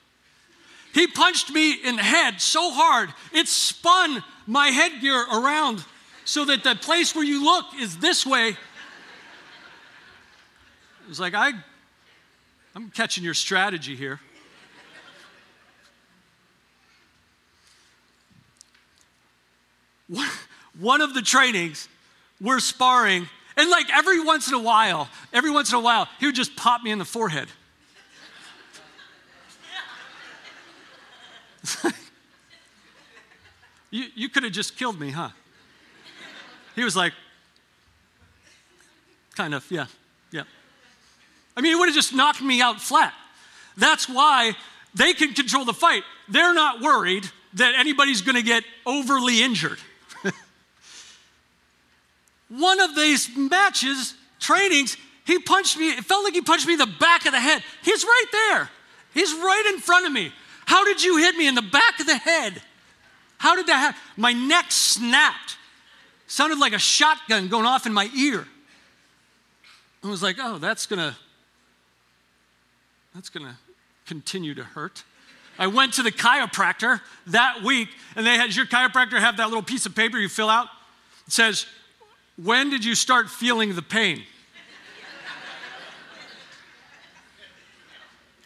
He 0.93 1.07
punched 1.07 1.51
me 1.51 1.73
in 1.73 1.97
the 1.97 2.03
head 2.03 2.41
so 2.41 2.71
hard, 2.71 3.11
it 3.33 3.49
spun 3.49 4.23
my 4.47 4.69
headgear 4.69 5.23
around 5.23 5.85
so 6.25 6.45
that 6.45 6.63
the 6.63 6.75
place 6.75 7.15
where 7.15 7.25
you 7.25 7.45
look 7.45 7.67
is 7.79 7.99
this 7.99 8.25
way. 8.25 8.51
It 8.51 8.57
was 11.09 11.21
like, 11.21 11.35
I, 11.35 11.53
I'm 12.75 12.91
catching 12.91 13.25
your 13.25 13.35
strategy 13.35 13.95
here. 13.97 14.21
One 20.79 21.01
of 21.01 21.15
the 21.15 21.23
trainings, 21.23 21.89
we're 22.41 22.61
sparring, 22.61 23.29
and 23.57 23.71
like 23.71 23.87
every 23.93 24.21
once 24.21 24.49
in 24.49 24.55
a 24.55 24.59
while, 24.59 25.09
every 25.33 25.51
once 25.51 25.71
in 25.71 25.79
a 25.79 25.81
while, 25.81 26.09
he 26.19 26.27
would 26.27 26.35
just 26.35 26.57
pop 26.57 26.83
me 26.83 26.91
in 26.91 26.99
the 26.99 27.05
forehead. 27.05 27.49
you, 33.91 34.07
you 34.15 34.29
could 34.29 34.43
have 34.43 34.53
just 34.53 34.77
killed 34.77 35.01
me, 35.01 35.11
huh? 35.11 35.31
He 36.75 36.83
was 36.83 36.97
like, 36.97 37.13
kind 39.37 39.55
of, 39.55 39.65
yeah, 39.71 39.87
yeah. 40.33 40.43
I 41.57 41.61
mean, 41.61 41.73
he 41.73 41.77
would 41.77 41.87
have 41.87 41.95
just 41.95 42.13
knocked 42.13 42.43
me 42.43 42.61
out 42.61 42.81
flat. 42.81 43.15
That's 43.77 44.09
why 44.09 44.57
they 44.95 45.15
can 45.15 45.33
control 45.35 45.65
the 45.65 45.73
fight. 45.73 46.03
They're 46.29 46.55
not 46.55 46.81
worried 46.81 47.29
that 47.55 47.75
anybody's 47.77 48.21
going 48.21 48.37
to 48.37 48.43
get 48.43 48.65
overly 48.85 49.43
injured. 49.43 49.79
One 52.59 52.81
of 52.81 52.95
these 52.95 53.29
matches, 53.37 54.15
trainings, 54.39 54.97
he 55.25 55.39
punched 55.39 55.79
me. 55.79 55.91
It 55.91 56.05
felt 56.05 56.25
like 56.25 56.35
he 56.35 56.41
punched 56.41 56.67
me 56.67 56.75
in 56.75 56.79
the 56.79 56.95
back 57.01 57.27
of 57.27 57.33
the 57.33 57.41
head. 57.41 57.63
He's 57.83 58.05
right 58.05 58.27
there. 58.33 58.71
He's 59.13 59.33
right 59.33 59.73
in 59.75 59.81
front 59.81 60.07
of 60.07 60.13
me. 60.13 60.33
How 60.67 60.85
did 60.85 61.03
you 61.03 61.17
hit 61.19 61.37
me 61.37 61.47
in 61.49 61.55
the 61.55 61.63
back 61.63 61.99
of 62.01 62.07
the 62.07 62.17
head? 62.17 62.63
How 63.39 63.57
did 63.57 63.67
that 63.67 63.77
happen? 63.77 64.01
My 64.17 64.33
neck 64.33 64.67
snapped. 64.71 65.57
Sounded 66.27 66.59
like 66.59 66.73
a 66.73 66.79
shotgun 66.79 67.49
going 67.49 67.67
off 67.67 67.87
in 67.87 67.93
my 67.93 68.09
ear. 68.17 68.47
I 70.03 70.09
was 70.09 70.23
like, 70.23 70.37
oh, 70.39 70.59
that's 70.59 70.87
gonna, 70.87 71.17
that's 73.15 73.31
gonna 73.31 73.57
continue 74.07 74.55
to 74.55 74.65
hurt. 74.65 75.03
I 75.59 75.67
went 75.67 75.95
to 75.95 76.03
the 76.03 76.13
chiropractor 76.13 77.01
that 77.29 77.63
week, 77.63 77.89
and 78.17 78.27
they 78.27 78.37
had 78.37 78.55
your 78.55 78.67
chiropractor 78.67 79.19
have 79.19 79.39
that 79.39 79.49
little 79.49 79.63
piece 79.63 79.87
of 79.87 79.95
paper 79.95 80.19
you 80.19 80.29
fill 80.29 80.51
out. 80.51 80.69
It 81.27 81.33
says, 81.33 81.67
When 82.37 82.71
did 82.71 82.85
you 82.85 82.95
start 82.95 83.31
feeling 83.31 83.75
the 83.77 83.83
pain? 83.83 84.25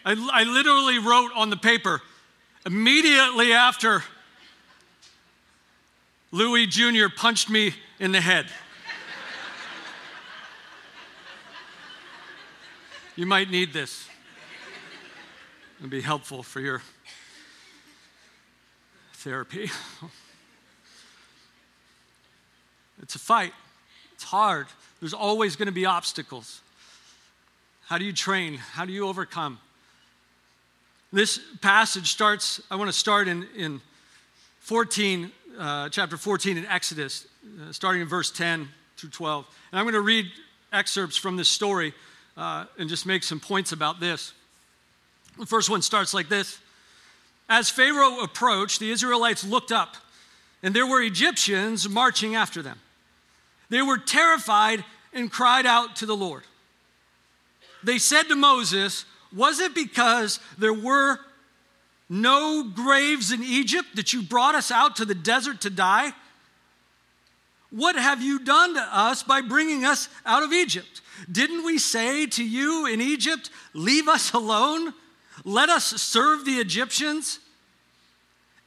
I, 0.05 0.13
I 0.33 0.45
literally 0.45 0.99
wrote 0.99 1.31
on 1.35 1.51
the 1.51 1.57
paper 1.57 2.01
immediately 2.67 3.53
after 3.53 4.03
Louis 6.31 6.67
Jr. 6.67 7.07
punched 7.15 7.49
me 7.49 7.75
in 7.99 8.13
the 8.13 8.21
head. 8.21 8.47
you 13.17 13.27
might 13.27 13.51
need 13.51 13.73
this. 13.73 14.07
It'll 15.79 15.91
be 15.91 16.01
helpful 16.03 16.43
for 16.43 16.61
your 16.61 16.83
therapy. 19.15 19.71
It's 23.01 23.15
a 23.15 23.19
fight, 23.19 23.53
it's 24.19 24.25
hard. 24.25 24.67
There's 24.99 25.15
always 25.15 25.55
going 25.55 25.67
to 25.67 25.73
be 25.73 25.87
obstacles. 25.87 26.61
How 27.87 27.99
do 27.99 28.05
you 28.05 28.13
train? 28.13 28.55
How 28.55 28.85
do 28.85 28.93
you 28.93 29.07
overcome? 29.07 29.61
This 31.13 31.39
passage 31.63 32.09
starts, 32.09 32.61
I 32.69 32.75
want 32.75 32.89
to 32.89 32.99
start 32.99 33.29
in, 33.29 33.47
in 33.57 33.81
14, 34.59 35.31
uh, 35.57 35.89
chapter 35.91 36.17
14 36.17 36.59
in 36.59 36.67
Exodus, 36.67 37.29
uh, 37.47 37.71
starting 37.71 38.03
in 38.03 38.09
verse 38.09 38.33
10 38.33 38.69
through 38.97 39.11
12. 39.11 39.47
And 39.71 39.79
I'm 39.79 39.85
going 39.85 39.95
to 39.95 40.01
read 40.01 40.27
excerpts 40.73 41.17
from 41.17 41.37
this 41.37 41.49
story 41.49 41.95
uh, 42.37 42.65
and 42.77 42.89
just 42.89 43.07
make 43.07 43.23
some 43.23 43.39
points 43.39 43.71
about 43.71 44.01
this. 44.01 44.33
The 45.39 45.47
first 45.47 45.71
one 45.71 45.81
starts 45.81 46.13
like 46.13 46.29
this 46.29 46.59
As 47.49 47.71
Pharaoh 47.71 48.19
approached, 48.25 48.81
the 48.81 48.91
Israelites 48.91 49.45
looked 49.45 49.71
up, 49.71 49.95
and 50.65 50.75
there 50.75 50.89
were 50.89 51.03
Egyptians 51.03 51.89
marching 51.89 52.35
after 52.35 52.63
them. 52.63 52.81
They 53.71 53.83
were 53.83 53.99
terrified 53.99 54.85
and 55.13 55.31
cried 55.31 55.67
out 55.67 55.97
to 55.97 56.07
the 56.07 56.17
Lord. 56.17 56.43
They 57.83 57.99
said 57.99 58.25
to 58.25 58.37
Moses, 58.37 59.05
Was 59.35 59.61
it 59.61 59.75
because 59.75 60.41
there 60.57 60.75
were 60.75 61.19
no 62.09 62.65
graves 62.65 63.33
in 63.33 63.43
Egypt 63.43 63.89
that 63.95 64.13
you 64.13 64.23
brought 64.23 64.55
us 64.55 64.71
out 64.71 64.97
to 64.97 65.05
the 65.05 65.15
desert 65.15 65.61
to 65.63 65.71
die? 65.71 66.13
What 67.71 67.97
have 67.97 68.23
you 68.23 68.39
done 68.39 68.75
to 68.75 68.81
us 68.81 69.23
by 69.23 69.43
bringing 69.43 69.85
us 69.85 70.09
out 70.25 70.43
of 70.43 70.53
Egypt? 70.53 71.03
Didn't 71.31 71.65
we 71.65 71.79
say 71.79 72.27
to 72.27 72.45
you 72.45 72.87
in 72.87 73.01
Egypt, 73.01 73.51
Leave 73.75 74.09
us 74.09 74.33
alone? 74.33 74.95
Let 75.45 75.69
us 75.69 75.85
serve 76.01 76.45
the 76.45 76.59
Egyptians? 76.59 77.41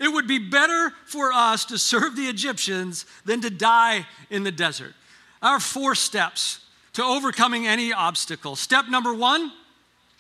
It 0.01 0.12
would 0.12 0.27
be 0.27 0.39
better 0.39 0.91
for 1.05 1.31
us 1.31 1.63
to 1.65 1.77
serve 1.77 2.15
the 2.15 2.24
Egyptians 2.24 3.05
than 3.24 3.39
to 3.41 3.51
die 3.51 4.08
in 4.31 4.43
the 4.43 4.51
desert. 4.51 4.96
Our 5.43 5.60
four 5.60 5.93
steps 5.93 6.60
to 6.93 7.03
overcoming 7.03 7.67
any 7.67 7.93
obstacle. 7.93 8.55
Step 8.55 8.89
number 8.89 9.13
one, 9.13 9.51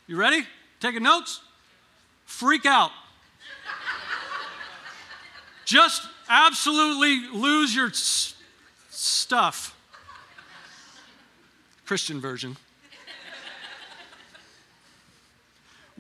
you 0.05 0.17
ready? 0.17 0.45
Taking 0.79 1.01
notes? 1.01 1.41
Freak 2.25 2.67
out. 2.67 2.91
Just 5.65 6.03
absolutely 6.29 7.27
lose 7.33 7.75
your 7.75 7.87
s- 7.87 8.35
stuff. 8.91 9.75
Christian 11.87 12.21
version. 12.21 12.55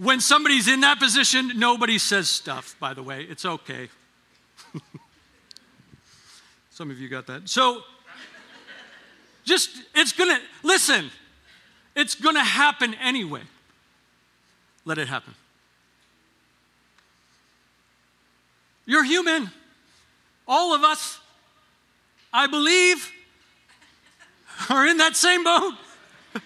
When 0.01 0.19
somebody's 0.19 0.67
in 0.67 0.81
that 0.81 0.97
position, 0.97 1.59
nobody 1.59 1.99
says 1.99 2.27
stuff, 2.27 2.75
by 2.79 2.95
the 2.95 3.03
way. 3.03 3.21
It's 3.21 3.45
okay. 3.45 3.87
Some 6.71 6.89
of 6.89 6.99
you 6.99 7.07
got 7.07 7.27
that. 7.27 7.47
So, 7.47 7.83
just, 9.43 9.69
it's 9.93 10.11
gonna, 10.11 10.39
listen, 10.63 11.11
it's 11.95 12.15
gonna 12.15 12.43
happen 12.43 12.95
anyway. 12.95 13.43
Let 14.85 14.97
it 14.97 15.07
happen. 15.07 15.35
You're 18.87 19.03
human. 19.03 19.51
All 20.47 20.73
of 20.73 20.83
us, 20.83 21.19
I 22.33 22.47
believe, 22.47 23.11
are 24.67 24.87
in 24.87 24.97
that 24.97 25.15
same 25.15 25.43
boat. 25.43 25.75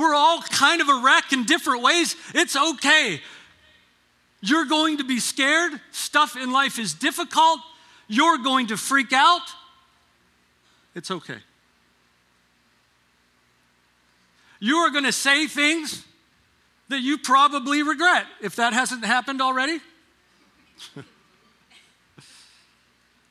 We're 0.00 0.14
all 0.14 0.40
kind 0.40 0.80
of 0.80 0.88
a 0.88 1.02
wreck 1.04 1.30
in 1.34 1.44
different 1.44 1.82
ways. 1.82 2.16
It's 2.34 2.56
okay. 2.56 3.20
You're 4.40 4.64
going 4.64 4.96
to 4.96 5.04
be 5.04 5.20
scared. 5.20 5.78
Stuff 5.90 6.36
in 6.36 6.50
life 6.50 6.78
is 6.78 6.94
difficult. 6.94 7.60
You're 8.08 8.38
going 8.38 8.68
to 8.68 8.78
freak 8.78 9.12
out. 9.12 9.42
It's 10.94 11.10
okay. 11.10 11.36
You 14.58 14.78
are 14.78 14.90
going 14.90 15.04
to 15.04 15.12
say 15.12 15.46
things 15.46 16.02
that 16.88 17.02
you 17.02 17.18
probably 17.18 17.82
regret 17.82 18.24
if 18.40 18.56
that 18.56 18.72
hasn't 18.72 19.04
happened 19.04 19.42
already. 19.42 19.80
I'm 20.96 21.04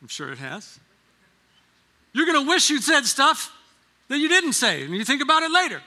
sure 0.07 0.31
it 0.31 0.37
has. 0.37 0.79
You're 2.13 2.27
going 2.27 2.45
to 2.45 2.47
wish 2.47 2.69
you'd 2.69 2.83
said 2.83 3.05
stuff 3.05 3.51
that 4.07 4.19
you 4.19 4.29
didn't 4.29 4.53
say, 4.53 4.83
and 4.83 4.93
you 4.93 5.03
think 5.03 5.23
about 5.23 5.41
it 5.41 5.49
later. 5.51 5.81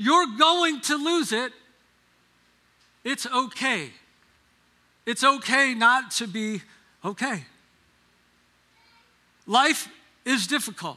You're 0.00 0.28
going 0.38 0.80
to 0.82 0.96
lose 0.96 1.30
it. 1.30 1.52
It's 3.04 3.26
okay. 3.26 3.90
It's 5.04 5.22
okay 5.22 5.74
not 5.74 6.12
to 6.12 6.26
be 6.26 6.62
okay. 7.04 7.44
Life 9.46 9.88
is 10.24 10.46
difficult. 10.46 10.96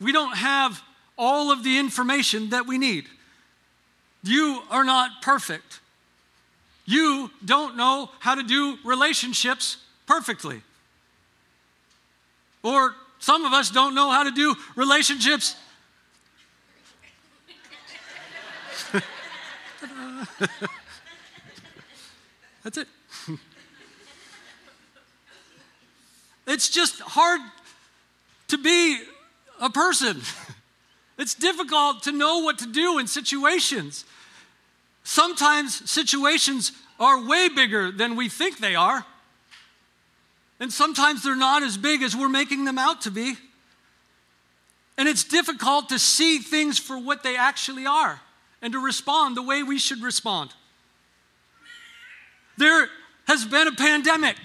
We 0.00 0.10
don't 0.10 0.34
have 0.34 0.80
all 1.18 1.52
of 1.52 1.64
the 1.64 1.78
information 1.78 2.48
that 2.48 2.66
we 2.66 2.78
need. 2.78 3.08
You 4.22 4.62
are 4.70 4.84
not 4.84 5.20
perfect. 5.20 5.80
You 6.86 7.30
don't 7.44 7.76
know 7.76 8.08
how 8.20 8.36
to 8.36 8.42
do 8.42 8.78
relationships 8.84 9.76
perfectly. 10.06 10.62
Or 12.62 12.94
some 13.18 13.44
of 13.44 13.52
us 13.52 13.70
don't 13.70 13.94
know 13.94 14.10
how 14.10 14.22
to 14.22 14.30
do 14.30 14.54
relationships 14.76 15.56
That's 22.62 22.78
it. 22.78 22.86
it's 26.46 26.68
just 26.68 27.00
hard 27.00 27.40
to 28.48 28.58
be 28.58 28.98
a 29.60 29.70
person. 29.70 30.20
It's 31.18 31.34
difficult 31.34 32.04
to 32.04 32.12
know 32.12 32.40
what 32.40 32.58
to 32.58 32.66
do 32.66 32.98
in 32.98 33.06
situations. 33.06 34.04
Sometimes 35.04 35.90
situations 35.90 36.72
are 36.98 37.26
way 37.26 37.48
bigger 37.48 37.90
than 37.90 38.16
we 38.16 38.28
think 38.28 38.58
they 38.58 38.74
are. 38.74 39.04
And 40.58 40.72
sometimes 40.72 41.22
they're 41.22 41.34
not 41.34 41.62
as 41.62 41.76
big 41.76 42.02
as 42.02 42.16
we're 42.16 42.28
making 42.28 42.64
them 42.64 42.78
out 42.78 43.02
to 43.02 43.10
be. 43.10 43.34
And 44.96 45.08
it's 45.08 45.24
difficult 45.24 45.88
to 45.88 45.98
see 45.98 46.38
things 46.38 46.78
for 46.78 46.98
what 46.98 47.22
they 47.22 47.36
actually 47.36 47.86
are 47.86 48.20
and 48.62 48.72
to 48.72 48.78
respond 48.78 49.36
the 49.36 49.42
way 49.42 49.62
we 49.62 49.78
should 49.78 50.02
respond. 50.02 50.54
There 52.56 52.88
has 53.26 53.44
been 53.44 53.66
a 53.66 53.72
pandemic. 53.72 54.36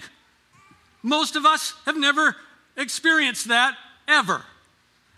Most 1.02 1.36
of 1.36 1.46
us 1.46 1.74
have 1.86 1.96
never 1.96 2.36
experienced 2.76 3.48
that 3.48 3.76
ever. 4.08 4.42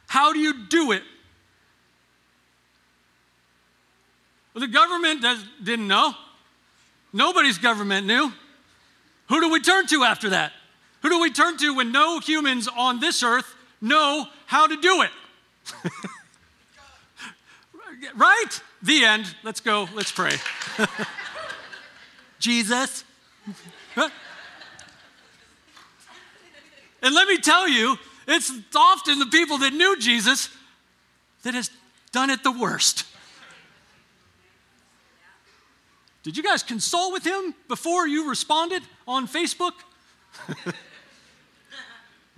How 0.06 0.32
do 0.32 0.38
you 0.38 0.66
do 0.68 0.92
it? 0.92 1.02
Well, 4.52 4.60
the 4.60 4.72
government 4.72 5.22
does, 5.22 5.42
didn't 5.62 5.88
know. 5.88 6.12
Nobody's 7.12 7.58
government 7.58 8.06
knew. 8.06 8.32
Who 9.28 9.40
do 9.40 9.50
we 9.50 9.60
turn 9.60 9.86
to 9.88 10.02
after 10.04 10.30
that? 10.30 10.52
Who 11.02 11.08
do 11.08 11.20
we 11.20 11.30
turn 11.30 11.56
to 11.58 11.76
when 11.76 11.92
no 11.92 12.18
humans 12.20 12.68
on 12.76 13.00
this 13.00 13.22
earth 13.22 13.54
know 13.80 14.26
how 14.46 14.66
to 14.66 14.76
do 14.76 15.02
it? 15.02 15.10
right? 18.16 18.60
The 18.82 19.04
end. 19.04 19.34
Let's 19.42 19.60
go. 19.60 19.88
Let's 19.94 20.12
pray. 20.12 20.36
Jesus. 22.38 23.04
and 27.02 27.14
let 27.14 27.28
me 27.28 27.36
tell 27.38 27.68
you, 27.68 27.98
it's 28.26 28.50
often 28.74 29.18
the 29.18 29.26
people 29.26 29.58
that 29.58 29.72
knew 29.72 29.98
Jesus 29.98 30.48
that 31.42 31.54
has 31.54 31.70
done 32.12 32.30
it 32.30 32.42
the 32.42 32.52
worst. 32.52 33.04
Did 36.22 36.36
you 36.36 36.42
guys 36.42 36.62
consult 36.62 37.12
with 37.12 37.24
him 37.24 37.54
before 37.68 38.06
you 38.06 38.28
responded 38.28 38.82
on 39.08 39.26
Facebook? 39.26 39.72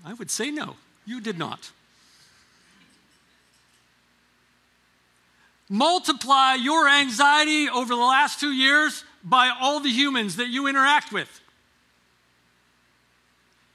I 0.04 0.14
would 0.14 0.30
say 0.30 0.50
no, 0.50 0.76
you 1.04 1.20
did 1.20 1.38
not. 1.38 1.70
Multiply 5.72 6.56
your 6.56 6.86
anxiety 6.86 7.66
over 7.66 7.94
the 7.94 8.00
last 8.02 8.38
two 8.38 8.52
years 8.52 9.04
by 9.24 9.50
all 9.58 9.80
the 9.80 9.88
humans 9.88 10.36
that 10.36 10.48
you 10.48 10.66
interact 10.66 11.14
with. 11.14 11.40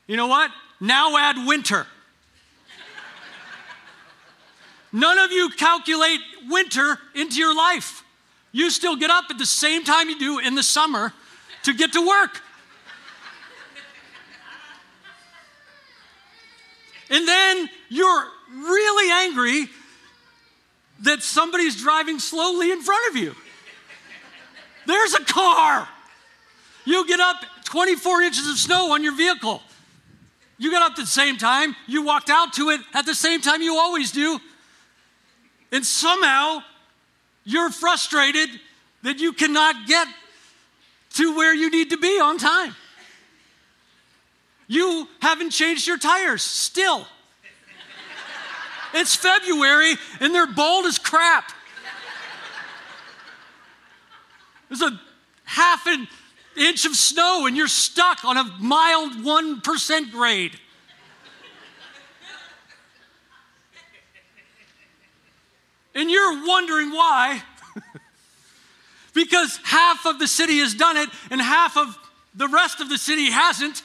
You 0.05 0.15
know 0.15 0.27
what? 0.27 0.51
Now 0.79 1.17
add 1.17 1.47
winter. 1.47 1.87
None 4.93 5.17
of 5.17 5.31
you 5.31 5.49
calculate 5.49 6.19
winter 6.47 6.99
into 7.15 7.37
your 7.37 7.55
life. 7.55 8.03
You 8.51 8.69
still 8.69 8.95
get 8.95 9.09
up 9.09 9.25
at 9.31 9.39
the 9.39 9.47
same 9.47 9.83
time 9.83 10.07
you 10.07 10.19
do 10.19 10.37
in 10.37 10.53
the 10.53 10.61
summer 10.61 11.13
to 11.63 11.73
get 11.73 11.93
to 11.93 12.07
work. 12.07 12.43
And 17.09 17.27
then 17.27 17.67
you're 17.89 18.27
really 18.53 19.11
angry 19.11 19.67
that 21.01 21.21
somebody's 21.21 21.81
driving 21.81 22.19
slowly 22.19 22.71
in 22.71 22.81
front 22.81 23.09
of 23.09 23.17
you. 23.17 23.35
There's 24.85 25.13
a 25.13 25.23
car. 25.23 25.87
You 26.85 27.05
get 27.07 27.19
up 27.19 27.37
24 27.65 28.21
inches 28.21 28.47
of 28.49 28.57
snow 28.57 28.93
on 28.93 29.03
your 29.03 29.15
vehicle. 29.15 29.61
You 30.57 30.71
got 30.71 30.81
up 30.81 30.91
at 30.91 30.97
the 30.97 31.05
same 31.05 31.37
time. 31.37 31.75
You 31.85 32.03
walked 32.03 32.29
out 32.29 32.53
to 32.53 32.69
it 32.69 32.81
at 32.93 33.05
the 33.05 33.13
same 33.13 33.41
time 33.41 33.61
you 33.61 33.75
always 33.75 34.11
do. 34.11 34.39
And 35.71 35.85
somehow 35.85 36.63
you're 37.43 37.69
frustrated 37.69 38.49
that 39.03 39.19
you 39.19 39.33
cannot 39.33 39.87
get 39.87 40.07
to 41.15 41.35
where 41.35 41.53
you 41.53 41.69
need 41.69 41.89
to 41.91 41.97
be 41.97 42.19
on 42.19 42.37
time. 42.37 42.75
You 44.67 45.07
haven't 45.21 45.51
changed 45.51 45.87
your 45.87 45.97
tires 45.97 46.41
still. 46.41 47.07
It's 48.99 49.15
February 49.15 49.95
and 50.19 50.33
they're 50.33 50.51
bald 50.51 50.85
as 50.85 50.97
crap. 50.97 51.51
There's 54.69 54.81
a 54.81 54.99
half 55.45 55.85
an 55.85 56.07
inch 56.57 56.85
of 56.85 56.95
snow 56.95 57.45
and 57.45 57.55
you're 57.55 57.67
stuck 57.67 58.25
on 58.25 58.37
a 58.37 58.43
mild 58.59 59.13
1% 59.13 60.11
grade. 60.11 60.59
And 65.95 66.11
you're 66.11 66.45
wondering 66.45 66.91
why. 66.91 67.41
because 69.13 69.59
half 69.63 70.05
of 70.05 70.19
the 70.19 70.27
city 70.27 70.59
has 70.59 70.73
done 70.73 70.97
it 70.97 71.09
and 71.31 71.41
half 71.41 71.77
of 71.77 71.97
the 72.35 72.47
rest 72.47 72.81
of 72.81 72.89
the 72.89 72.97
city 72.97 73.31
hasn't. 73.31 73.83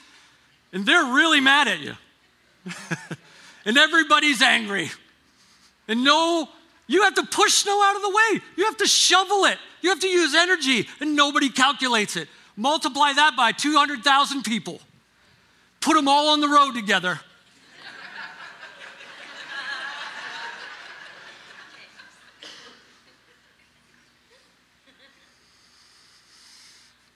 And 0.73 0.85
they're 0.87 1.15
really 1.15 1.41
mad 1.41 1.69
at 1.69 1.81
you. 1.81 1.95
and 3.65 3.77
everybody's 3.77 4.43
angry. 4.43 4.91
And 5.89 6.05
no, 6.05 6.49
you 6.87 7.03
have 7.03 7.15
to 7.15 7.25
push 7.25 7.55
snow 7.55 7.83
out 7.83 7.97
of 7.97 8.03
the 8.03 8.11
way. 8.11 8.41
You 8.57 8.65
have 8.65 8.77
to 8.79 8.87
shovel 8.87 9.45
it. 9.47 9.59
You 9.81 9.91
have 9.91 10.01
to 10.01 10.09
use 10.09 10.35
energy, 10.35 10.89
and 11.01 11.17
nobody 11.17 11.49
calculates 11.49 12.17
it. 12.17 12.29
Multiply 12.57 13.15
that 13.15 13.35
by 13.37 13.53
200,000 13.53 14.43
people. 14.43 14.81
Put 15.81 15.95
them 15.95 16.07
all 16.07 16.29
on 16.29 16.41
the 16.41 16.49
road 16.49 16.73
together. 16.73 17.21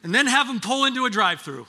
and 0.02 0.14
then 0.14 0.28
have 0.28 0.46
them 0.46 0.60
pull 0.60 0.84
into 0.84 1.04
a 1.04 1.10
drive 1.10 1.40
through. 1.40 1.66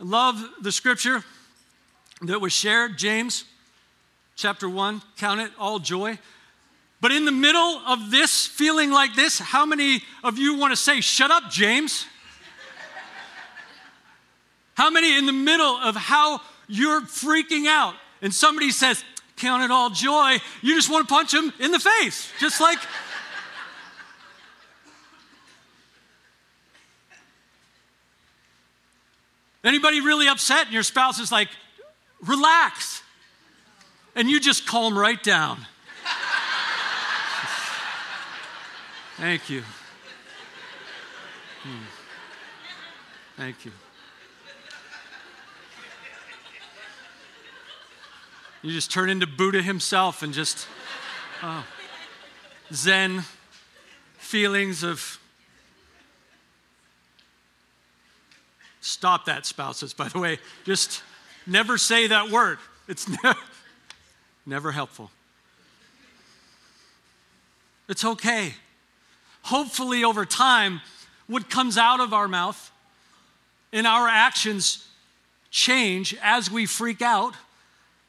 Love 0.00 0.42
the 0.62 0.72
scripture 0.72 1.22
that 2.22 2.40
was 2.40 2.52
shared, 2.52 2.98
James 2.98 3.44
chapter 4.38 4.68
1, 4.68 5.02
count 5.16 5.40
it 5.40 5.50
all 5.58 5.80
joy. 5.80 6.16
But 7.00 7.10
in 7.10 7.24
the 7.24 7.32
middle 7.32 7.82
of 7.86 8.10
this, 8.10 8.46
feeling 8.46 8.90
like 8.90 9.14
this, 9.14 9.38
how 9.38 9.66
many 9.66 10.02
of 10.22 10.38
you 10.38 10.56
want 10.56 10.72
to 10.72 10.76
say, 10.76 11.00
Shut 11.00 11.30
up, 11.30 11.50
James? 11.50 12.06
how 14.74 14.90
many 14.90 15.18
in 15.18 15.26
the 15.26 15.32
middle 15.32 15.76
of 15.76 15.96
how 15.96 16.40
you're 16.68 17.00
freaking 17.00 17.66
out 17.66 17.94
and 18.22 18.32
somebody 18.32 18.70
says, 18.70 19.04
Count 19.36 19.64
it 19.64 19.70
all 19.72 19.90
joy, 19.90 20.36
you 20.62 20.74
just 20.74 20.90
want 20.90 21.08
to 21.08 21.12
punch 21.12 21.32
them 21.32 21.52
in 21.60 21.70
the 21.72 21.80
face, 21.80 22.30
just 22.40 22.60
like. 22.60 22.78
Anybody 29.64 30.00
really 30.00 30.28
upset 30.28 30.66
and 30.66 30.72
your 30.72 30.82
spouse 30.82 31.18
is 31.18 31.32
like, 31.32 31.48
relax. 32.20 33.02
And 34.14 34.30
you 34.30 34.40
just 34.40 34.66
calm 34.66 34.96
right 34.96 35.22
down. 35.22 35.66
Thank 39.16 39.50
you. 39.50 39.62
Hmm. 41.62 41.84
Thank 43.36 43.64
you. 43.64 43.72
You 48.62 48.72
just 48.72 48.90
turn 48.90 49.10
into 49.10 49.26
Buddha 49.26 49.62
himself 49.62 50.22
and 50.22 50.32
just 50.32 50.66
oh, 51.42 51.64
Zen 52.72 53.24
feelings 54.18 54.82
of 54.82 55.18
Stop 58.88 59.26
that, 59.26 59.44
spouses, 59.44 59.92
by 59.92 60.08
the 60.08 60.18
way. 60.18 60.38
Just 60.64 61.02
never 61.46 61.76
say 61.76 62.06
that 62.06 62.30
word. 62.30 62.58
It's 62.88 63.06
never, 63.22 63.38
never 64.46 64.72
helpful. 64.72 65.10
It's 67.86 68.02
okay. 68.02 68.54
Hopefully, 69.42 70.04
over 70.04 70.24
time, 70.24 70.80
what 71.26 71.50
comes 71.50 71.76
out 71.76 72.00
of 72.00 72.14
our 72.14 72.28
mouth 72.28 72.72
and 73.74 73.86
our 73.86 74.08
actions 74.08 74.88
change 75.50 76.16
as 76.22 76.50
we 76.50 76.64
freak 76.64 77.02
out, 77.02 77.34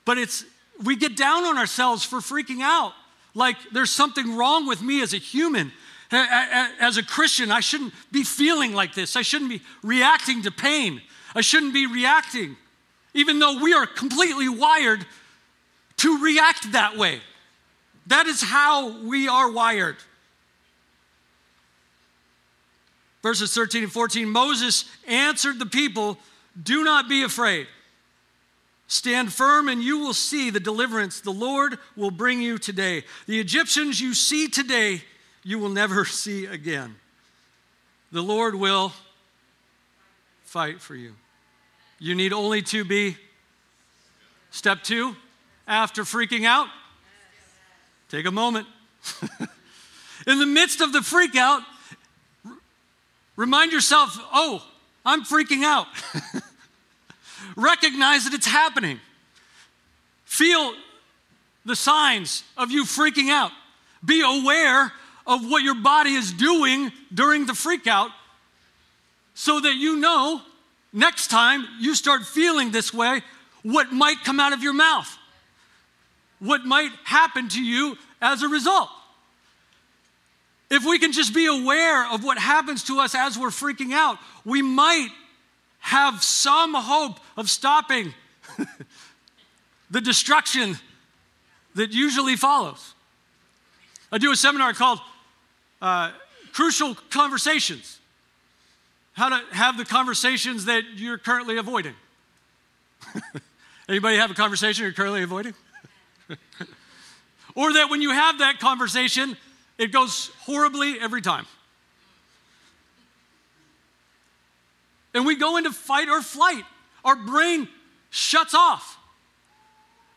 but 0.05 0.17
it's 0.17 0.45
we 0.81 0.95
get 0.95 1.17
down 1.17 1.43
on 1.43 1.57
ourselves 1.57 2.05
for 2.05 2.19
freaking 2.19 2.61
out. 2.61 2.93
Like 3.35 3.57
there's 3.73 3.91
something 3.91 4.37
wrong 4.37 4.65
with 4.65 4.81
me 4.81 5.01
as 5.01 5.13
a 5.13 5.17
human. 5.17 5.73
As 6.12 6.98
a 6.98 7.04
Christian, 7.04 7.52
I 7.52 7.60
shouldn't 7.60 7.93
be 8.12 8.24
feeling 8.24 8.74
like 8.74 8.95
this. 8.95 9.15
I 9.15 9.22
shouldn't 9.22 9.50
be 9.50 9.62
reacting 9.84 10.41
to 10.43 10.52
pain. 10.52 11.02
I 11.36 11.41
shouldn't 11.41 11.74
be 11.74 11.86
reacting, 11.86 12.58
even 13.13 13.39
though 13.39 13.62
we 13.62 13.74
are 13.74 13.86
completely 13.86 14.50
wired 14.50 15.06
to 15.98 16.24
react 16.24 16.72
that 16.72 16.98
way. 16.98 17.22
That 18.08 18.26
is 18.26 18.41
how 18.41 19.04
we 19.04 19.28
are 19.28 19.52
wired. 19.52 19.98
Verses 23.22 23.54
13 23.54 23.84
and 23.84 23.91
14 23.91 24.28
Moses 24.30 24.86
answered 25.08 25.60
the 25.60 25.65
people, 25.65 26.17
Do 26.62 26.84
not 26.84 27.08
be 27.08 27.24
afraid. 27.24 27.67
Stand 28.88 29.32
firm, 29.32 29.67
and 29.67 29.84
you 29.84 30.00
will 30.00 30.15
see 30.15 30.50
the 30.50 30.60
deliverance 30.60 31.22
the 31.22 31.32
Lord 31.32 31.78
will 31.95 32.10
bring 32.10 32.41
you 32.41 32.58
today. 32.58 33.04
The 33.28 33.39
Egyptians 33.39 34.02
you 34.02 34.15
see 34.15 34.48
today, 34.48 35.04
you 35.43 35.60
will 35.60 35.69
never 35.69 36.06
see 36.06 36.45
again. 36.45 36.95
The 38.12 38.21
Lord 38.21 38.56
will 38.56 38.93
fight 40.43 40.82
for 40.82 40.95
you. 40.95 41.13
You 41.99 42.15
need 42.15 42.34
only 42.34 42.62
to 42.63 42.84
be. 42.84 43.17
Step 44.52 44.82
two, 44.82 45.15
after 45.67 46.02
freaking 46.04 46.45
out, 46.45 46.67
take 48.10 48.25
a 48.25 48.32
moment. 48.32 48.67
In 50.28 50.39
the 50.39 50.45
midst 50.45 50.82
of 50.82 50.91
the 50.91 51.02
freak 51.02 51.36
out, 51.36 51.62
remind 53.36 53.71
yourself, 53.71 54.17
oh, 54.34 54.65
I'm 55.06 55.23
freaking 55.23 55.63
out. 55.63 55.86
Recognize 57.56 58.25
that 58.25 58.34
it's 58.34 58.47
happening. 58.47 58.99
Feel 60.25 60.73
the 61.65 61.75
signs 61.75 62.43
of 62.58 62.71
you 62.71 62.86
freaking 62.86 63.30
out. 63.30 63.52
Be 64.04 64.21
aware 64.21 64.91
of 65.29 65.47
what 65.47 65.61
your 65.61 65.75
body 65.75 66.15
is 66.15 66.33
doing 66.33 66.91
during 67.13 67.45
the 67.45 67.53
freak 67.53 67.85
out 67.85 68.09
so 69.35 69.59
that 69.59 69.75
you 69.75 69.97
know 69.97 70.41
next 70.91 71.27
time 71.27 71.65
you 71.79 71.93
start 71.93 72.25
feeling 72.25 72.71
this 72.71 72.91
way, 72.91 73.21
what 73.61 73.93
might 73.93 74.23
come 74.23 74.39
out 74.39 74.53
of 74.53 74.63
your 74.63 74.73
mouth, 74.73 75.17
what 76.39 76.65
might 76.65 76.89
happen 77.03 77.47
to 77.47 77.63
you 77.63 77.95
as 78.19 78.41
a 78.41 78.47
result. 78.47 78.89
If 80.71 80.83
we 80.83 80.97
can 80.97 81.11
just 81.11 81.33
be 81.33 81.45
aware 81.45 82.11
of 82.11 82.23
what 82.23 82.39
happens 82.39 82.83
to 82.85 82.99
us 82.99 83.13
as 83.13 83.37
we're 83.37 83.49
freaking 83.49 83.93
out, 83.93 84.17
we 84.43 84.63
might 84.63 85.09
have 85.79 86.23
some 86.23 86.73
hope 86.73 87.19
of 87.37 87.51
stopping 87.51 88.15
the 89.91 90.01
destruction 90.01 90.75
that 91.75 91.91
usually 91.91 92.35
follows. 92.35 92.95
I 94.11 94.17
do 94.17 94.31
a 94.31 94.35
seminar 94.35 94.73
called 94.73 94.99
uh, 95.81 96.11
Crucial 96.53 96.95
Conversations 97.09 97.99
How 99.13 99.29
to 99.29 99.41
Have 99.55 99.77
the 99.77 99.85
Conversations 99.85 100.65
That 100.65 100.83
You're 100.95 101.17
Currently 101.17 101.57
Avoiding. 101.57 101.95
Anybody 103.89 104.17
have 104.17 104.31
a 104.31 104.35
conversation 104.35 104.83
you're 104.83 104.93
currently 104.93 105.23
avoiding? 105.23 105.53
or 107.55 107.73
that 107.73 107.89
when 107.89 108.01
you 108.01 108.11
have 108.11 108.39
that 108.39 108.59
conversation, 108.59 109.35
it 109.77 109.91
goes 109.91 110.31
horribly 110.45 110.99
every 110.99 111.21
time. 111.21 111.47
and 115.13 115.25
we 115.25 115.35
go 115.35 115.57
into 115.57 115.71
fight 115.71 116.09
or 116.09 116.21
flight. 116.21 116.63
Our 117.03 117.15
brain 117.15 117.67
shuts 118.09 118.53
off. 118.53 118.97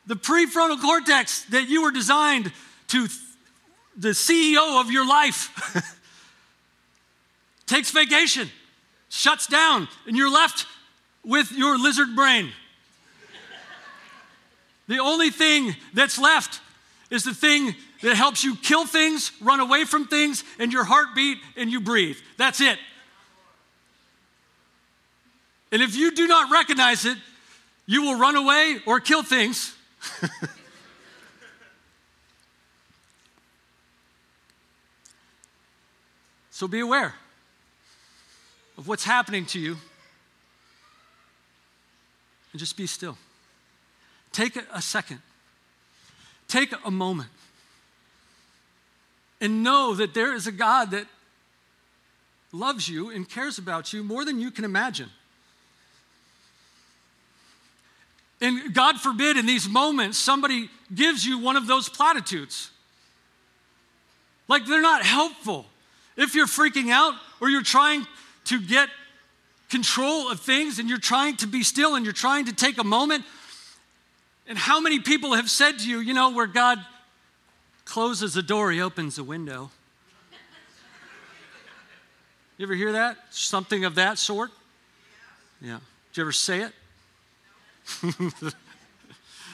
The 0.07 0.15
prefrontal 0.15 0.81
cortex 0.81 1.45
that 1.47 1.69
you 1.69 1.83
were 1.83 1.91
designed 1.91 2.53
to, 2.89 3.09
the 3.97 4.11
CEO 4.11 4.81
of 4.81 4.91
your 4.91 5.07
life, 5.07 5.51
takes 7.67 7.91
vacation, 7.91 8.51
shuts 9.09 9.47
down, 9.47 9.89
and 10.07 10.17
you're 10.17 10.33
left 10.33 10.67
with 11.25 11.53
your 11.53 11.79
lizard 11.79 12.17
brain. 12.17 12.51
the 14.89 14.99
only 14.99 15.31
thing 15.31 15.77
that's 15.95 16.19
left 16.19 16.61
is 17.11 17.25
the 17.25 17.35
thing 17.35 17.75
that 18.03 18.17
helps 18.17 18.43
you 18.43 18.57
kill 18.57 18.87
things, 18.87 19.33
run 19.41 19.61
away 19.61 19.85
from 19.85 20.07
things, 20.07 20.43
and 20.59 20.73
your 20.73 20.85
heartbeat, 20.85 21.39
and 21.57 21.71
you 21.71 21.81
breathe. 21.81 22.17
That's 22.37 22.61
it. 22.61 22.79
And 25.71 25.81
if 25.81 25.95
you 25.97 26.15
do 26.15 26.27
not 26.27 26.51
recognize 26.51 27.05
it, 27.05 27.17
you 27.87 28.03
will 28.03 28.19
run 28.19 28.37
away 28.37 28.79
or 28.87 29.01
kill 29.01 29.23
things. 29.23 29.75
so 36.63 36.69
be 36.69 36.79
aware 36.79 37.13
of 38.79 38.87
what's 38.87 39.03
happening 39.03 39.45
to 39.45 39.59
you 39.59 39.77
and 42.53 42.61
just 42.61 42.77
be 42.77 42.87
still. 42.87 43.19
Take 44.31 44.57
a 44.73 44.81
second, 44.81 45.19
take 46.47 46.73
a 46.85 46.91
moment, 46.93 47.31
and 49.41 49.65
know 49.65 49.97
that 49.97 50.15
there 50.15 50.37
is 50.37 50.47
a 50.47 50.53
God 50.53 50.93
that 50.93 51.09
loves 52.53 52.89
you 52.89 53.11
and 53.11 53.29
cares 53.29 53.59
about 53.59 53.93
you 53.93 54.05
more 54.05 54.25
than 54.25 54.39
you 54.39 54.53
can 54.53 54.65
imagine. 54.65 55.11
And 58.41 58.73
God 58.73 59.01
forbid, 59.01 59.37
in 59.37 59.47
these 59.47 59.69
moments, 59.69 60.17
somebody 60.17 60.71
gives 60.95 61.27
you 61.27 61.41
one 61.41 61.57
of 61.57 61.67
those 61.67 61.89
platitudes. 61.89 62.71
Like 64.47 64.65
they're 64.67 64.81
not 64.81 65.03
helpful. 65.03 65.67
If 66.17 66.35
you're 66.35 66.47
freaking 66.47 66.91
out 66.91 67.15
or 67.41 67.49
you're 67.49 67.63
trying 67.63 68.07
to 68.47 68.61
get 68.61 68.89
control 69.71 70.31
of 70.31 70.41
things 70.41 70.79
and 70.79 70.89
you're 70.89 70.99
trying 70.99 71.37
to 71.39 71.47
be 71.47 71.63
still 71.63 71.95
and 71.95 72.05
you're 72.05 72.13
trying 72.13 72.47
to 72.47 72.53
take 72.53 72.79
a 72.79 72.85
moment, 72.85 73.25
and 74.47 74.59
how 74.59 74.81
many 74.81 74.99
people 75.01 75.35
have 75.35 75.49
said 75.49 75.79
to 75.79 75.89
you, 75.89 76.01
you 76.01 76.13
know, 76.13 76.31
where 76.31 76.47
God 76.47 76.79
closes 77.85 78.37
a 78.37 78.43
door, 78.43 78.71
he 78.71 78.81
opens 78.81 79.19
a 79.19 79.25
window. 79.25 79.71
You 82.59 82.67
ever 82.67 82.75
hear 82.75 82.93
that? 82.93 83.17
Something 83.31 83.85
of 83.87 83.95
that 83.97 84.19
sort? 84.19 84.51
Yeah. 85.61 85.79
Did 86.13 86.19
you 86.19 86.23
ever 86.25 86.33
say 86.33 86.61
it? 86.61 86.73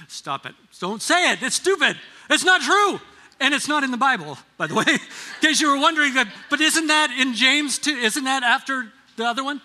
Stop 0.08 0.46
it. 0.46 0.54
Don't 0.80 1.00
say 1.00 1.32
it. 1.32 1.42
It's 1.42 1.56
stupid. 1.56 1.96
It's 2.28 2.44
not 2.44 2.60
true. 2.60 3.00
And 3.40 3.54
it's 3.54 3.68
not 3.68 3.84
in 3.84 3.90
the 3.90 3.96
Bible, 3.96 4.36
by 4.56 4.66
the 4.66 4.74
way, 4.74 4.84
in 4.88 4.98
case 5.40 5.60
you 5.60 5.68
were 5.70 5.78
wondering. 5.78 6.14
That, 6.14 6.28
but 6.50 6.60
isn't 6.60 6.88
that 6.88 7.10
in 7.10 7.34
James 7.34 7.78
too? 7.78 7.94
Isn't 7.94 8.24
that 8.24 8.42
after 8.42 8.92
the 9.16 9.24
other 9.24 9.44
one? 9.44 9.60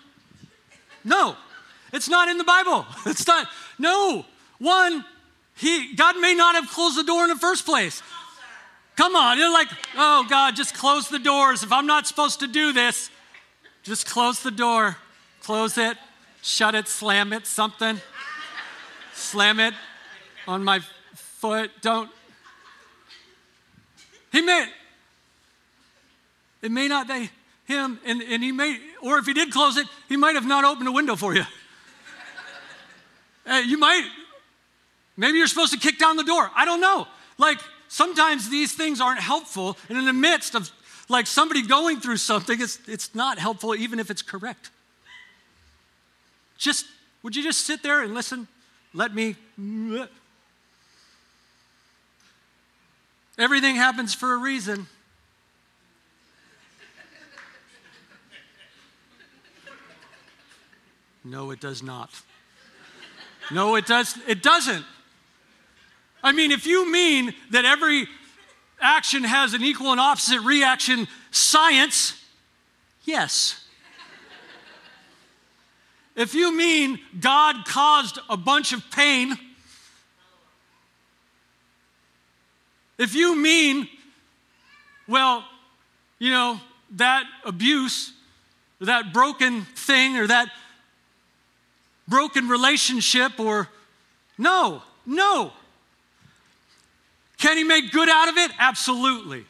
No, 1.04 1.36
it's 1.92 2.08
not 2.08 2.28
in 2.28 2.38
the 2.38 2.44
Bible. 2.44 2.86
It's 3.06 3.26
not. 3.26 3.48
No. 3.78 4.24
One, 4.58 5.04
he, 5.56 5.94
God 5.94 6.18
may 6.18 6.34
not 6.34 6.54
have 6.54 6.68
closed 6.70 6.96
the 6.96 7.04
door 7.04 7.24
in 7.24 7.28
the 7.28 7.36
first 7.36 7.66
place. 7.66 8.02
Come 8.96 9.16
on. 9.16 9.36
You're 9.36 9.52
like, 9.52 9.68
oh, 9.96 10.24
God, 10.30 10.54
just 10.54 10.74
close 10.74 11.08
the 11.08 11.18
doors. 11.18 11.64
If 11.64 11.72
I'm 11.72 11.86
not 11.86 12.06
supposed 12.06 12.40
to 12.40 12.46
do 12.46 12.72
this, 12.72 13.10
just 13.82 14.06
close 14.06 14.42
the 14.42 14.52
door. 14.52 14.96
Close 15.42 15.76
it, 15.76 15.98
shut 16.40 16.74
it, 16.74 16.88
slam 16.88 17.32
it, 17.32 17.46
something 17.46 18.00
slam 19.14 19.60
it 19.60 19.74
on 20.46 20.62
my 20.64 20.80
foot. 21.14 21.70
Don't. 21.80 22.10
He 24.34 24.42
may, 24.42 24.66
it 26.60 26.72
may 26.72 26.88
not 26.88 27.06
be 27.06 27.30
him, 27.66 28.00
and, 28.04 28.20
and 28.20 28.42
he 28.42 28.50
may, 28.50 28.80
or 29.00 29.18
if 29.18 29.26
he 29.26 29.32
did 29.32 29.52
close 29.52 29.76
it, 29.76 29.86
he 30.08 30.16
might 30.16 30.34
have 30.34 30.44
not 30.44 30.64
opened 30.64 30.88
a 30.88 30.92
window 30.92 31.14
for 31.14 31.36
you. 31.36 31.44
uh, 33.46 33.62
you 33.64 33.78
might, 33.78 34.04
maybe 35.16 35.38
you're 35.38 35.46
supposed 35.46 35.72
to 35.72 35.78
kick 35.78 36.00
down 36.00 36.16
the 36.16 36.24
door. 36.24 36.50
I 36.52 36.64
don't 36.64 36.80
know. 36.80 37.06
Like, 37.38 37.58
sometimes 37.86 38.50
these 38.50 38.72
things 38.74 39.00
aren't 39.00 39.20
helpful, 39.20 39.78
and 39.88 39.96
in 39.96 40.04
the 40.04 40.12
midst 40.12 40.56
of 40.56 40.68
like 41.08 41.28
somebody 41.28 41.64
going 41.64 42.00
through 42.00 42.16
something, 42.16 42.60
it's, 42.60 42.80
it's 42.88 43.14
not 43.14 43.38
helpful 43.38 43.72
even 43.76 44.00
if 44.00 44.10
it's 44.10 44.22
correct. 44.22 44.70
Just, 46.58 46.86
would 47.22 47.36
you 47.36 47.42
just 47.44 47.60
sit 47.60 47.84
there 47.84 48.02
and 48.02 48.14
listen? 48.14 48.48
Let 48.94 49.14
me. 49.14 49.36
Everything 53.38 53.74
happens 53.74 54.14
for 54.14 54.32
a 54.32 54.36
reason. 54.36 54.86
No, 61.24 61.50
it 61.50 61.60
does 61.60 61.82
not. 61.82 62.10
No, 63.50 63.76
it 63.76 63.86
does 63.86 64.16
it 64.28 64.42
doesn't. 64.42 64.84
I 66.22 66.32
mean, 66.32 66.52
if 66.52 66.66
you 66.66 66.90
mean 66.90 67.34
that 67.50 67.64
every 67.64 68.06
action 68.80 69.24
has 69.24 69.54
an 69.54 69.62
equal 69.62 69.90
and 69.90 70.00
opposite 70.00 70.40
reaction 70.40 71.08
science, 71.30 72.14
yes. 73.04 73.64
If 76.14 76.34
you 76.34 76.56
mean 76.56 77.00
God 77.20 77.64
caused 77.66 78.18
a 78.30 78.36
bunch 78.36 78.72
of 78.72 78.88
pain, 78.90 79.36
if 82.98 83.14
you 83.14 83.36
mean, 83.36 83.88
well, 85.08 85.44
you 86.18 86.30
know, 86.30 86.60
that 86.92 87.24
abuse, 87.44 88.12
or 88.80 88.86
that 88.86 89.12
broken 89.12 89.62
thing, 89.62 90.16
or 90.16 90.26
that 90.26 90.48
broken 92.06 92.48
relationship, 92.48 93.38
or 93.40 93.68
no, 94.38 94.82
no. 95.06 95.52
Can 97.38 97.56
he 97.56 97.64
make 97.64 97.90
good 97.90 98.08
out 98.08 98.28
of 98.28 98.36
it? 98.36 98.50
Absolutely. 98.58 99.44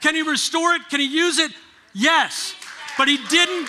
Can 0.00 0.14
he 0.14 0.22
restore 0.22 0.74
it? 0.74 0.82
Can 0.90 1.00
he 1.00 1.06
use 1.06 1.38
it? 1.38 1.52
Yes. 1.92 2.54
But 2.96 3.08
he 3.08 3.18
didn't, 3.28 3.68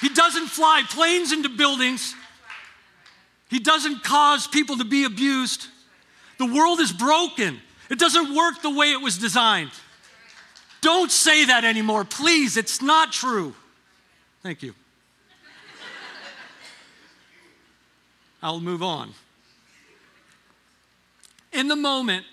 he 0.00 0.08
doesn't 0.08 0.48
fly 0.48 0.82
planes 0.88 1.32
into 1.32 1.48
buildings. 1.48 2.14
He 3.48 3.58
doesn't 3.58 4.02
cause 4.02 4.46
people 4.46 4.76
to 4.78 4.84
be 4.84 5.04
abused. 5.04 5.66
The 6.38 6.46
world 6.46 6.80
is 6.80 6.92
broken. 6.92 7.60
It 7.90 7.98
doesn't 7.98 8.34
work 8.34 8.62
the 8.62 8.70
way 8.70 8.92
it 8.92 9.00
was 9.00 9.18
designed. 9.18 9.70
Don't 10.80 11.10
say 11.10 11.46
that 11.46 11.64
anymore, 11.64 12.04
please. 12.04 12.56
It's 12.56 12.82
not 12.82 13.12
true. 13.12 13.54
Thank 14.42 14.62
you. 14.62 14.74
I'll 18.42 18.60
move 18.60 18.82
on. 18.82 19.14
In 21.52 21.68
the 21.68 21.76
moment, 21.76 22.26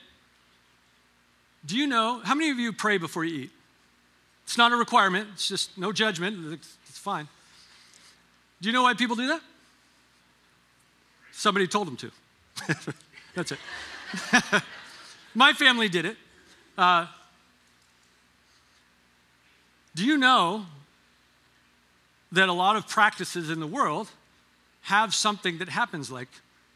do 1.66 1.78
you 1.78 1.88
know 1.88 2.20
how 2.24 2.36
many 2.36 2.50
of 2.50 2.60
you 2.60 2.74
pray 2.74 2.98
before 2.98 3.24
you 3.24 3.44
eat? 3.44 3.52
It's 4.44 4.58
not 4.58 4.74
a 4.74 4.76
requirement, 4.76 5.30
it's 5.34 5.48
just 5.48 5.78
no 5.78 5.94
judgment. 5.94 6.54
It's 6.54 6.98
fine. 6.98 7.30
Do 8.62 8.68
you 8.68 8.74
know 8.74 8.84
why 8.84 8.94
people 8.94 9.16
do 9.16 9.28
that? 9.28 9.42
Somebody 11.32 11.68
told 11.68 11.88
them 11.88 11.96
to. 11.98 12.12
That's 13.36 13.54
it. 13.54 13.60
My 15.34 15.54
family 15.54 15.90
did 15.90 16.06
it. 16.06 16.18
Uh, 16.78 17.08
do 19.96 20.06
you 20.06 20.18
know 20.18 20.66
that 22.32 22.50
a 22.50 22.54
lot 22.54 22.76
of 22.76 22.88
practices 22.88 23.50
in 23.50 23.60
the 23.60 23.68
world 23.68 24.10
have 24.84 25.14
something 25.14 25.58
that 25.60 25.70
happens 25.70 26.12
like 26.12 26.30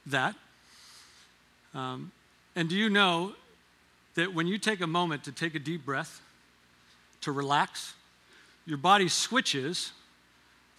that? 0.06 0.36
Um, 1.74 2.12
and 2.56 2.70
do 2.70 2.76
you 2.76 2.90
know 2.90 3.34
that 4.16 4.34
when 4.34 4.48
you 4.48 4.58
take 4.58 4.82
a 4.82 4.88
moment 4.88 5.26
to 5.26 5.32
take 5.32 5.56
a 5.56 5.60
deep 5.60 5.86
breath, 5.86 6.22
to 7.22 7.32
relax, 7.32 7.94
your 8.66 8.78
body 8.78 9.08
switches 9.08 9.92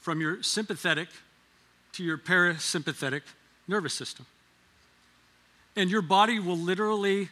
from 0.00 0.20
your 0.20 0.42
sympathetic 0.42 1.08
to 1.92 2.04
your 2.04 2.16
parasympathetic 2.16 3.22
nervous 3.66 3.94
system. 3.94 4.26
And 5.74 5.90
your 5.90 6.02
body 6.02 6.38
will 6.38 6.56
literally 6.56 7.28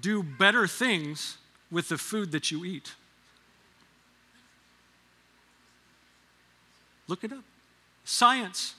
do 0.00 0.22
better 0.22 0.66
things 0.66 1.38
with 1.70 1.88
the 1.88 1.98
food 1.98 2.32
that 2.32 2.50
you 2.50 2.64
eat. 2.64 2.94
Look 7.06 7.24
it 7.24 7.32
up. 7.32 7.44
Science. 8.04 8.74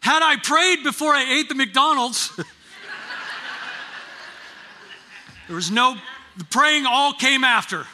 Had 0.00 0.22
I 0.22 0.36
prayed 0.36 0.82
before 0.82 1.14
I 1.14 1.38
ate 1.38 1.48
the 1.48 1.54
McDonald's, 1.54 2.34
there 5.46 5.54
was 5.54 5.70
no, 5.70 5.96
the 6.36 6.44
praying 6.44 6.86
all 6.86 7.12
came 7.12 7.44
after. 7.44 7.86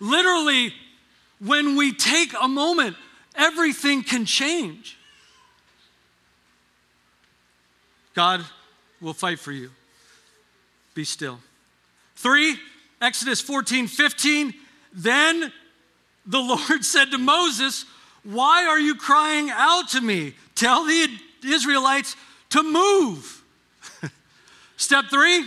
Literally, 0.00 0.74
when 1.38 1.76
we 1.76 1.92
take 1.92 2.32
a 2.40 2.48
moment, 2.48 2.96
everything 3.36 4.02
can 4.02 4.24
change. 4.24 4.96
God 8.14 8.44
will 9.00 9.12
fight 9.12 9.38
for 9.38 9.52
you. 9.52 9.70
Be 10.94 11.04
still. 11.04 11.38
Three, 12.16 12.56
Exodus 13.00 13.40
14, 13.42 13.86
15. 13.86 14.54
Then 14.92 15.52
the 16.24 16.38
Lord 16.68 16.84
said 16.84 17.10
to 17.10 17.18
Moses, 17.18 17.84
Why 18.24 18.66
are 18.66 18.80
you 18.80 18.94
crying 18.94 19.50
out 19.50 19.90
to 19.90 20.00
me? 20.00 20.34
Tell 20.54 20.84
the 20.84 21.08
Israelites 21.44 22.16
to 22.50 22.62
move. 22.62 23.42
Step 24.76 25.06
three, 25.10 25.44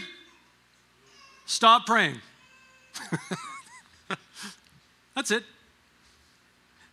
stop 1.45 1.85
praying. 1.85 2.21
That's 5.15 5.31
it. 5.31 5.43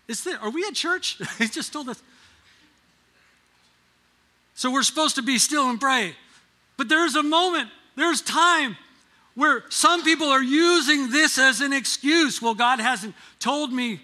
Is 0.08 0.24
there, 0.24 0.38
are 0.40 0.50
we 0.50 0.64
at 0.64 0.74
church? 0.74 1.18
he 1.38 1.48
just 1.48 1.72
told 1.72 1.88
us. 1.88 2.02
So 4.54 4.70
we're 4.70 4.82
supposed 4.82 5.16
to 5.16 5.22
be 5.22 5.38
still 5.38 5.68
and 5.68 5.80
pray. 5.80 6.14
But 6.76 6.88
there's 6.88 7.14
a 7.14 7.22
moment, 7.22 7.68
there's 7.94 8.22
time 8.22 8.76
where 9.34 9.64
some 9.68 10.02
people 10.02 10.28
are 10.28 10.42
using 10.42 11.10
this 11.10 11.38
as 11.38 11.60
an 11.60 11.72
excuse. 11.72 12.40
Well, 12.40 12.54
God 12.54 12.80
hasn't 12.80 13.14
told 13.38 13.72
me. 13.72 14.00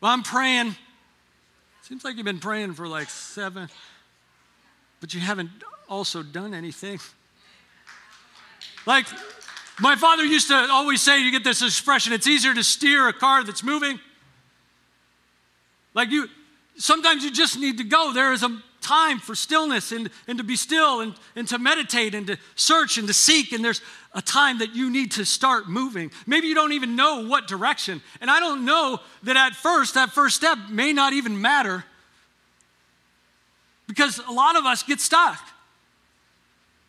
Well, 0.00 0.12
I'm 0.12 0.22
praying. 0.22 0.76
Seems 1.82 2.04
like 2.04 2.16
you've 2.16 2.26
been 2.26 2.38
praying 2.38 2.74
for 2.74 2.86
like 2.86 3.08
seven, 3.08 3.68
but 5.00 5.14
you 5.14 5.20
haven't 5.20 5.50
also 5.88 6.22
done 6.22 6.52
anything. 6.52 7.00
Like, 8.84 9.06
my 9.80 9.96
father 9.96 10.24
used 10.24 10.48
to 10.48 10.54
always 10.54 11.00
say, 11.00 11.22
you 11.22 11.30
get 11.30 11.44
this 11.44 11.62
expression, 11.62 12.12
it's 12.12 12.26
easier 12.26 12.54
to 12.54 12.64
steer 12.64 13.08
a 13.08 13.12
car 13.12 13.44
that's 13.44 13.62
moving. 13.62 14.00
Like 15.94 16.10
you, 16.10 16.28
sometimes 16.76 17.24
you 17.24 17.30
just 17.30 17.58
need 17.58 17.78
to 17.78 17.84
go. 17.84 18.12
There 18.12 18.32
is 18.32 18.42
a 18.42 18.62
time 18.80 19.18
for 19.18 19.34
stillness 19.34 19.92
and, 19.92 20.10
and 20.26 20.38
to 20.38 20.44
be 20.44 20.56
still 20.56 21.00
and, 21.00 21.14
and 21.36 21.46
to 21.48 21.58
meditate 21.58 22.14
and 22.14 22.26
to 22.26 22.38
search 22.54 22.98
and 22.98 23.06
to 23.08 23.14
seek. 23.14 23.52
And 23.52 23.64
there's 23.64 23.82
a 24.14 24.22
time 24.22 24.58
that 24.58 24.74
you 24.74 24.90
need 24.90 25.12
to 25.12 25.24
start 25.24 25.68
moving. 25.68 26.10
Maybe 26.26 26.46
you 26.46 26.54
don't 26.54 26.72
even 26.72 26.96
know 26.96 27.26
what 27.26 27.46
direction. 27.46 28.00
And 28.20 28.30
I 28.30 28.40
don't 28.40 28.64
know 28.64 29.00
that 29.24 29.36
at 29.36 29.54
first, 29.54 29.94
that 29.94 30.10
first 30.10 30.36
step 30.36 30.58
may 30.70 30.92
not 30.92 31.12
even 31.12 31.40
matter 31.40 31.84
because 33.86 34.18
a 34.18 34.32
lot 34.32 34.56
of 34.56 34.64
us 34.64 34.82
get 34.82 35.00
stuck 35.00 35.40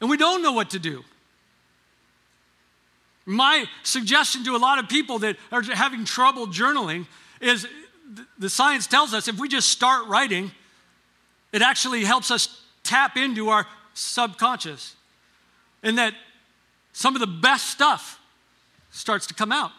and 0.02 0.10
we 0.10 0.18
don't 0.18 0.42
know 0.42 0.52
what 0.52 0.70
to 0.72 0.80
do. 0.80 1.04
My 3.30 3.66
suggestion 3.84 4.44
to 4.46 4.56
a 4.56 4.58
lot 4.58 4.80
of 4.80 4.90
people 4.90 5.20
that 5.20 5.38
are 5.52 5.62
having 5.62 6.04
trouble 6.04 6.48
journaling 6.48 7.06
is 7.40 7.68
the 8.40 8.50
science 8.50 8.88
tells 8.88 9.14
us 9.14 9.28
if 9.28 9.38
we 9.38 9.48
just 9.48 9.70
start 9.70 10.08
writing, 10.08 10.50
it 11.52 11.62
actually 11.62 12.04
helps 12.04 12.32
us 12.32 12.64
tap 12.84 13.18
into 13.18 13.50
our 13.50 13.68
subconscious. 13.94 14.96
And 15.84 16.00
that 16.00 16.16
some 16.92 17.16
of 17.16 17.20
the 17.20 17.28
best 17.28 17.68
stuff 17.68 18.20
starts 18.90 19.28
to 19.28 19.36
come 19.36 19.52
out. 19.52 19.70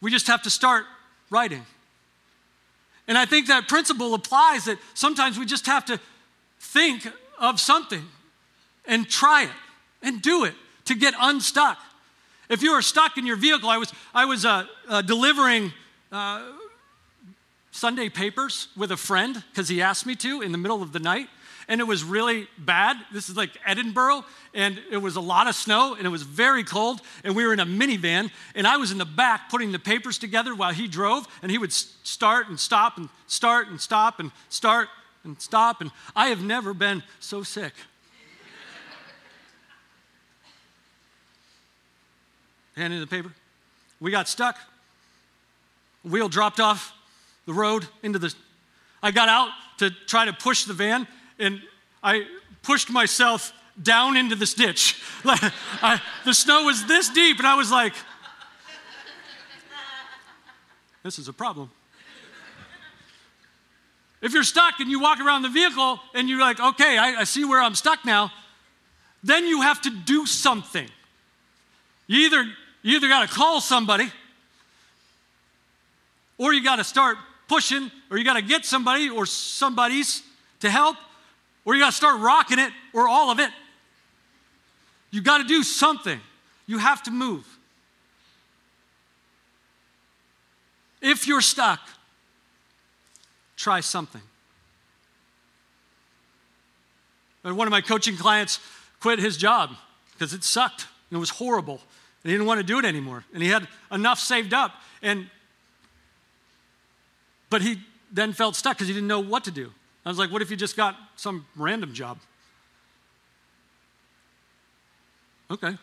We 0.00 0.10
just 0.10 0.26
have 0.26 0.42
to 0.42 0.50
start 0.50 0.84
writing. 1.30 1.64
And 3.06 3.16
I 3.16 3.24
think 3.24 3.46
that 3.46 3.68
principle 3.68 4.14
applies 4.14 4.64
that 4.64 4.78
sometimes 4.94 5.38
we 5.38 5.46
just 5.46 5.66
have 5.66 5.84
to 5.84 6.00
think 6.58 7.06
of 7.38 7.60
something 7.60 8.04
and 8.84 9.08
try 9.08 9.44
it 9.44 9.50
and 10.02 10.20
do 10.20 10.42
it 10.42 10.54
to 10.86 10.96
get 10.96 11.14
unstuck. 11.20 11.78
If 12.48 12.62
you 12.62 12.72
were 12.72 12.82
stuck 12.82 13.18
in 13.18 13.26
your 13.26 13.36
vehicle, 13.36 13.68
I 13.68 13.78
was, 13.78 13.92
I 14.14 14.24
was 14.24 14.44
uh, 14.44 14.66
uh, 14.88 15.02
delivering 15.02 15.72
uh, 16.12 16.42
Sunday 17.72 18.08
papers 18.08 18.68
with 18.76 18.92
a 18.92 18.96
friend 18.96 19.42
because 19.50 19.68
he 19.68 19.82
asked 19.82 20.06
me 20.06 20.14
to 20.16 20.42
in 20.42 20.52
the 20.52 20.58
middle 20.58 20.82
of 20.82 20.92
the 20.92 21.00
night. 21.00 21.28
And 21.68 21.80
it 21.80 21.84
was 21.84 22.04
really 22.04 22.46
bad. 22.56 22.96
This 23.12 23.28
is 23.28 23.36
like 23.36 23.50
Edinboro, 23.66 24.24
and 24.54 24.80
it 24.88 24.98
was 24.98 25.16
a 25.16 25.20
lot 25.20 25.48
of 25.48 25.56
snow, 25.56 25.96
and 25.96 26.06
it 26.06 26.10
was 26.10 26.22
very 26.22 26.62
cold. 26.62 27.00
And 27.24 27.34
we 27.34 27.44
were 27.44 27.52
in 27.52 27.58
a 27.58 27.66
minivan, 27.66 28.30
and 28.54 28.68
I 28.68 28.76
was 28.76 28.92
in 28.92 28.98
the 28.98 29.04
back 29.04 29.50
putting 29.50 29.72
the 29.72 29.80
papers 29.80 30.16
together 30.16 30.54
while 30.54 30.72
he 30.72 30.86
drove, 30.86 31.26
and 31.42 31.50
he 31.50 31.58
would 31.58 31.72
start 31.72 32.48
and 32.48 32.58
stop 32.58 32.98
and 32.98 33.08
start 33.26 33.66
and 33.66 33.80
stop 33.80 34.20
and 34.20 34.30
start 34.48 34.88
and 35.24 35.40
stop. 35.40 35.80
And 35.80 35.90
I 36.14 36.28
have 36.28 36.40
never 36.40 36.72
been 36.72 37.02
so 37.18 37.42
sick. 37.42 37.72
Handing 42.76 43.00
the 43.00 43.06
paper. 43.06 43.32
We 44.00 44.10
got 44.10 44.28
stuck. 44.28 44.56
Wheel 46.04 46.28
dropped 46.28 46.60
off 46.60 46.92
the 47.46 47.54
road 47.54 47.86
into 48.02 48.18
the. 48.18 48.34
I 49.02 49.10
got 49.10 49.28
out 49.28 49.50
to 49.78 49.90
try 49.90 50.24
to 50.24 50.32
push 50.32 50.64
the 50.64 50.74
van, 50.74 51.06
and 51.38 51.60
I 52.02 52.26
pushed 52.62 52.90
myself 52.90 53.52
down 53.80 54.16
into 54.16 54.36
this 54.36 54.54
ditch. 54.54 55.02
I, 55.24 56.00
the 56.24 56.34
snow 56.34 56.64
was 56.64 56.86
this 56.86 57.08
deep, 57.08 57.38
and 57.38 57.46
I 57.46 57.54
was 57.54 57.70
like, 57.70 57.94
this 61.02 61.18
is 61.18 61.28
a 61.28 61.32
problem. 61.32 61.70
If 64.22 64.32
you're 64.32 64.44
stuck 64.44 64.80
and 64.80 64.90
you 64.90 64.98
walk 64.98 65.20
around 65.20 65.42
the 65.42 65.48
vehicle 65.48 66.00
and 66.14 66.28
you're 66.28 66.40
like, 66.40 66.58
okay, 66.58 66.98
I, 66.98 67.20
I 67.20 67.24
see 67.24 67.44
where 67.44 67.60
I'm 67.60 67.74
stuck 67.74 68.04
now, 68.04 68.32
then 69.22 69.46
you 69.46 69.60
have 69.60 69.80
to 69.82 69.90
do 69.90 70.26
something. 70.26 70.88
You 72.06 72.26
either 72.26 72.46
you 72.86 72.94
either 72.94 73.08
got 73.08 73.28
to 73.28 73.34
call 73.34 73.60
somebody, 73.60 74.08
or 76.38 76.54
you 76.54 76.62
got 76.62 76.76
to 76.76 76.84
start 76.84 77.16
pushing, 77.48 77.90
or 78.12 78.16
you 78.16 78.22
got 78.22 78.34
to 78.34 78.42
get 78.42 78.64
somebody 78.64 79.10
or 79.10 79.26
somebody's 79.26 80.22
to 80.60 80.70
help, 80.70 80.96
or 81.64 81.74
you 81.74 81.80
got 81.80 81.90
to 81.90 81.96
start 81.96 82.20
rocking 82.20 82.60
it, 82.60 82.70
or 82.92 83.08
all 83.08 83.32
of 83.32 83.40
it. 83.40 83.50
You 85.10 85.20
got 85.20 85.38
to 85.38 85.44
do 85.44 85.64
something. 85.64 86.20
You 86.68 86.78
have 86.78 87.02
to 87.02 87.10
move. 87.10 87.44
If 91.02 91.26
you're 91.26 91.40
stuck, 91.40 91.80
try 93.56 93.80
something. 93.80 94.22
One 97.42 97.66
of 97.66 97.72
my 97.72 97.80
coaching 97.80 98.16
clients 98.16 98.60
quit 99.00 99.18
his 99.18 99.36
job 99.36 99.70
because 100.12 100.32
it 100.32 100.44
sucked. 100.44 100.86
It 101.10 101.16
was 101.16 101.30
horrible. 101.30 101.80
And 102.26 102.32
he 102.32 102.34
didn't 102.36 102.48
want 102.48 102.58
to 102.58 102.66
do 102.66 102.80
it 102.80 102.84
anymore. 102.84 103.24
And 103.32 103.40
he 103.40 103.48
had 103.48 103.68
enough 103.92 104.18
saved 104.18 104.52
up. 104.52 104.72
And 105.00 105.30
but 107.50 107.62
he 107.62 107.78
then 108.10 108.32
felt 108.32 108.56
stuck 108.56 108.76
because 108.76 108.88
he 108.88 108.94
didn't 108.94 109.06
know 109.06 109.20
what 109.20 109.44
to 109.44 109.52
do. 109.52 109.70
I 110.04 110.08
was 110.08 110.18
like, 110.18 110.32
what 110.32 110.42
if 110.42 110.50
you 110.50 110.56
just 110.56 110.76
got 110.76 110.96
some 111.14 111.46
random 111.54 111.94
job? 111.94 112.18
Okay. 115.52 115.78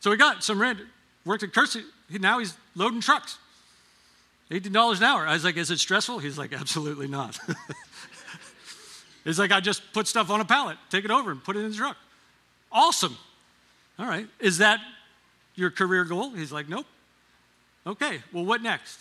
So 0.00 0.10
he 0.10 0.16
got 0.16 0.42
some 0.42 0.60
random, 0.60 0.88
worked 1.24 1.44
at 1.44 1.54
Kersey. 1.54 1.84
Now 2.10 2.40
he's 2.40 2.56
loading 2.74 3.00
trucks. 3.00 3.38
$18 4.50 4.96
an 4.96 5.04
hour. 5.04 5.24
I 5.24 5.34
was 5.34 5.44
like, 5.44 5.56
is 5.56 5.70
it 5.70 5.78
stressful? 5.78 6.18
He's 6.18 6.36
like, 6.36 6.52
absolutely 6.52 7.06
not. 7.06 7.38
He's 9.24 9.38
like, 9.38 9.52
I 9.52 9.60
just 9.60 9.92
put 9.92 10.08
stuff 10.08 10.30
on 10.30 10.40
a 10.40 10.44
pallet, 10.44 10.78
take 10.88 11.04
it 11.04 11.12
over 11.12 11.30
and 11.30 11.44
put 11.44 11.54
it 11.54 11.60
in 11.60 11.70
the 11.70 11.76
truck. 11.76 11.96
Awesome. 12.72 13.16
All 14.00 14.06
right. 14.06 14.26
Is 14.40 14.58
that 14.58 14.80
your 15.60 15.70
career 15.70 16.04
goal? 16.04 16.30
He's 16.30 16.50
like, 16.50 16.68
nope. 16.68 16.86
Okay. 17.86 18.20
Well, 18.32 18.44
what 18.44 18.62
next? 18.62 18.98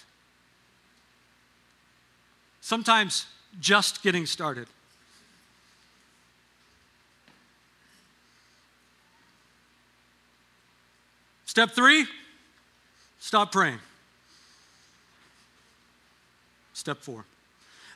Sometimes 2.59 3.25
just 3.59 4.03
getting 4.03 4.25
started. 4.25 4.67
Step 11.45 11.71
three, 11.71 12.05
stop 13.19 13.51
praying. 13.51 13.79
Step 16.73 16.99
four. 16.99 17.25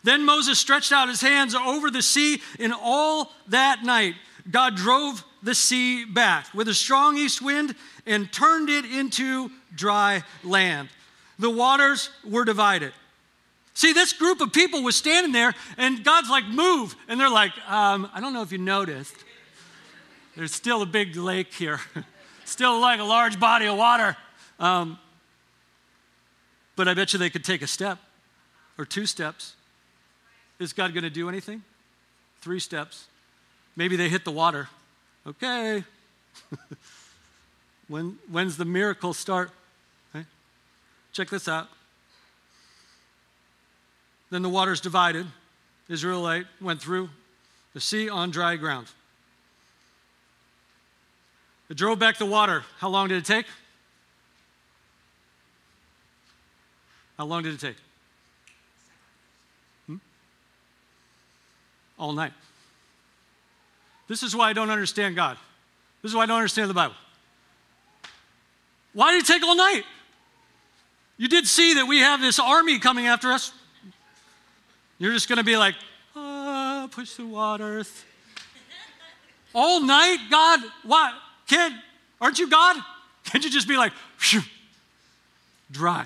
Then 0.04 0.26
Moses 0.26 0.58
stretched 0.58 0.92
out 0.92 1.08
his 1.08 1.22
hands 1.22 1.54
over 1.54 1.92
the 1.92 2.02
sea, 2.02 2.42
and 2.60 2.74
all 2.82 3.32
that 3.48 3.84
night 3.84 4.16
God 4.50 4.76
drove 4.76 5.24
the 5.42 5.56
sea 5.56 6.06
back 6.06 6.54
with 6.54 6.68
a 6.68 6.74
strong 6.74 7.18
east 7.18 7.42
wind 7.42 7.76
and 8.06 8.32
turned 8.32 8.70
it 8.70 8.86
into 8.86 9.50
dry 9.76 10.24
land. 10.44 10.90
The 11.40 11.50
waters 11.50 12.10
were 12.24 12.46
divided. 12.46 12.94
See, 13.74 13.94
this 13.94 14.14
group 14.14 14.40
of 14.40 14.54
people 14.54 14.84
was 14.84 14.96
standing 14.96 15.32
there, 15.32 15.54
and 15.78 16.04
God's 16.04 16.30
like, 16.30 16.48
move. 16.48 16.96
And 17.08 17.20
they're 17.20 17.30
like, 17.30 17.52
um, 17.68 18.10
I 18.14 18.22
don't 18.22 18.34
know 18.34 18.44
if 18.44 18.52
you 18.52 18.60
noticed. 18.60 19.16
There's 20.36 20.54
still 20.54 20.82
a 20.82 20.86
big 20.86 21.16
lake 21.16 21.54
here, 21.54 21.80
still 22.46 22.80
like 22.80 23.00
a 23.00 23.04
large 23.04 23.40
body 23.40 23.66
of 23.66 23.78
water. 23.78 24.16
Um, 24.60 25.00
but 26.76 26.88
I 26.88 26.94
bet 26.94 27.14
you 27.14 27.20
they 27.20 27.30
could 27.30 27.44
take 27.44 27.62
a 27.62 27.68
step 27.68 28.00
or 28.78 28.86
two 28.86 29.06
steps. 29.06 29.56
Is 30.60 30.74
God 30.74 30.94
going 30.94 31.04
to 31.04 31.10
do 31.10 31.30
anything? 31.30 31.64
Three 32.42 32.60
steps. 32.60 33.06
Maybe 33.76 33.96
they 33.96 34.10
hit 34.10 34.24
the 34.26 34.32
water. 34.32 34.70
Okay. 35.26 35.84
when, 37.88 38.18
when's 38.30 38.58
the 38.58 38.66
miracle 38.66 39.14
start? 39.14 39.52
Okay. 40.14 40.26
Check 41.12 41.30
this 41.30 41.48
out. 41.48 41.68
Then 44.30 44.42
the 44.42 44.50
waters 44.50 44.82
divided. 44.82 45.28
Israelite 45.90 46.46
went 46.62 46.82
through 46.82 47.10
the 47.74 47.80
sea 47.80 48.10
on 48.10 48.32
dry 48.32 48.56
ground. 48.56 48.88
It 51.70 51.78
drove 51.78 52.00
back 52.00 52.18
the 52.18 52.26
water. 52.26 52.64
How 52.80 52.90
long 52.90 53.08
did 53.08 53.18
it 53.18 53.26
take? 53.26 53.46
How 57.18 57.26
long 57.26 57.44
did 57.44 57.54
it 57.54 57.60
take? 57.60 57.76
Hmm? 59.88 59.98
all 61.98 62.14
night. 62.14 62.34
This 64.08 64.24
is 64.24 64.36
why 64.36 64.50
I 64.50 64.54
don't 64.54 64.70
understand 64.70 65.16
God. 65.16 65.38
This 66.02 66.12
is 66.12 66.16
why 66.16 66.24
I 66.24 66.26
don't 66.26 66.38
understand 66.38 66.70
the 66.70 66.74
Bible. 66.74 66.96
Why 68.94 69.12
did 69.12 69.24
it 69.24 69.28
take 69.28 69.44
all 69.44 69.56
night? 69.56 69.84
You 71.18 71.28
did 71.28 71.48
see 71.48 71.76
that 71.76 71.86
we 71.86 72.00
have 72.00 72.22
this 72.22 72.40
army 72.40 72.80
coming 72.80 73.08
after 73.08 73.32
us. 73.32 73.52
You're 75.00 75.14
just 75.14 75.28
going 75.28 75.38
to 75.38 75.44
be 75.44 75.58
like, 75.58 75.76
ah, 76.16 76.88
push 76.92 77.14
the 77.16 77.26
water. 77.26 77.84
all 79.54 79.82
night, 79.82 80.18
God, 80.30 80.60
what? 80.84 81.14
Can't, 81.48 81.76
aren't 82.20 82.40
you 82.40 82.50
God? 82.50 82.78
Can't 83.26 83.44
you 83.44 83.50
just 83.50 83.68
be 83.68 83.78
like, 83.78 83.94
dry? 85.72 86.06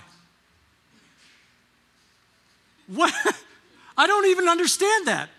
What? 2.87 3.13
I 3.97 4.07
don't 4.07 4.27
even 4.27 4.47
understand 4.47 5.07
that. 5.07 5.29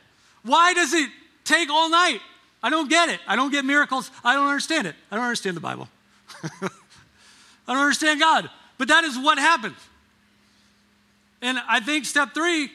Why 0.43 0.75
does 0.75 0.93
it 0.93 1.09
take 1.45 1.71
all 1.71 1.89
night? 1.89 2.21
I 2.63 2.71
don't 2.71 2.91
get 2.91 3.09
it. 3.09 3.21
I 3.27 3.37
don't 3.37 3.51
get 3.51 3.65
miracles. 3.65 4.11
I 4.25 4.35
don't 4.35 4.49
understand 4.49 4.87
it. 4.87 4.97
I 5.11 5.17
don't 5.17 5.25
understand 5.25 5.57
the 5.57 5.61
Bible. 5.61 5.89
I 6.43 6.69
don't 7.67 7.79
understand 7.79 8.21
God. 8.21 8.51
But 8.79 8.89
that 8.89 9.05
is 9.05 9.19
what 9.19 9.39
happens. 9.39 9.77
And 11.41 11.59
I 11.69 11.81
think 11.81 12.05
step 12.05 12.35
three 12.35 12.71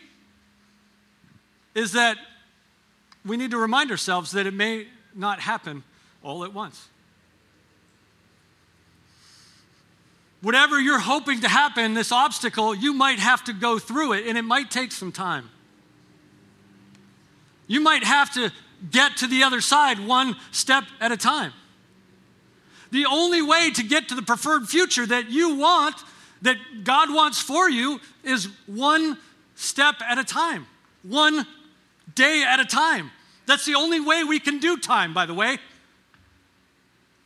is 1.76 1.94
that 1.94 2.18
we 3.26 3.38
need 3.38 3.52
to 3.52 3.58
remind 3.58 3.92
ourselves 3.92 4.32
that 4.32 4.46
it 4.46 4.54
may 4.54 4.88
not 5.16 5.40
happen 5.40 5.84
all 6.24 6.44
at 6.44 6.54
once. 6.54 6.88
Whatever 10.42 10.80
you're 10.80 11.00
hoping 11.00 11.42
to 11.42 11.48
happen, 11.48 11.94
this 11.94 12.12
obstacle, 12.12 12.76
you 12.76 12.94
might 12.94 13.20
have 13.20 13.44
to 13.46 13.54
go 13.54 13.80
through 13.80 14.14
it, 14.14 14.28
and 14.28 14.38
it 14.38 14.42
might 14.42 14.70
take 14.70 14.92
some 14.92 15.12
time. 15.12 15.50
You 17.68 17.80
might 17.80 18.04
have 18.04 18.34
to 18.34 18.52
get 18.92 19.18
to 19.18 19.28
the 19.28 19.44
other 19.44 19.62
side 19.62 20.00
one 20.00 20.36
step 20.52 20.84
at 21.00 21.12
a 21.12 21.18
time. 21.18 21.54
The 22.92 23.06
only 23.06 23.42
way 23.42 23.72
to 23.72 23.84
get 23.84 24.10
to 24.10 24.16
the 24.16 24.22
preferred 24.22 24.68
future 24.68 25.06
that 25.06 25.30
you 25.32 25.56
want, 25.56 25.96
that 26.44 26.58
God 26.84 27.14
wants 27.14 27.40
for 27.40 27.70
you, 27.70 28.00
is 28.24 28.50
one 28.68 29.18
step 29.56 29.96
at 30.02 30.18
a 30.18 30.24
time, 30.24 30.68
one 31.02 31.48
day 32.14 32.44
at 32.48 32.60
a 32.60 32.66
time. 32.66 33.12
That's 33.46 33.66
the 33.66 33.76
only 33.76 34.00
way 34.00 34.24
we 34.24 34.40
can 34.40 34.60
do 34.60 34.78
time, 34.78 35.14
by 35.14 35.26
the 35.26 35.34
way. 35.34 35.58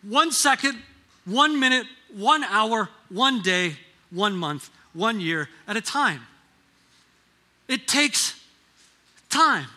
One 0.03 0.31
second, 0.31 0.77
one 1.25 1.59
minute, 1.59 1.87
one 2.15 2.43
hour, 2.43 2.89
one 3.09 3.41
day, 3.41 3.75
one 4.09 4.37
month, 4.37 4.69
one 4.93 5.19
year 5.19 5.49
at 5.67 5.75
a 5.75 5.81
time. 5.81 6.21
It 7.67 7.87
takes 7.87 8.39
time 9.29 9.67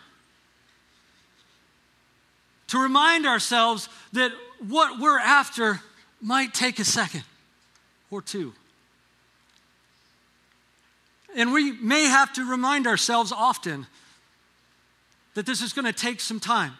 to 2.71 2.81
remind 2.81 3.25
ourselves 3.25 3.89
that 4.13 4.31
what 4.65 4.97
we're 4.97 5.19
after 5.19 5.81
might 6.21 6.53
take 6.53 6.79
a 6.79 6.85
second 6.85 7.23
or 8.09 8.21
two. 8.21 8.53
And 11.35 11.51
we 11.51 11.73
may 11.73 12.05
have 12.05 12.31
to 12.33 12.49
remind 12.49 12.87
ourselves 12.87 13.33
often 13.33 13.87
that 15.33 15.45
this 15.45 15.61
is 15.61 15.73
going 15.73 15.83
to 15.83 15.91
take 15.91 16.21
some 16.21 16.39
time. 16.39 16.71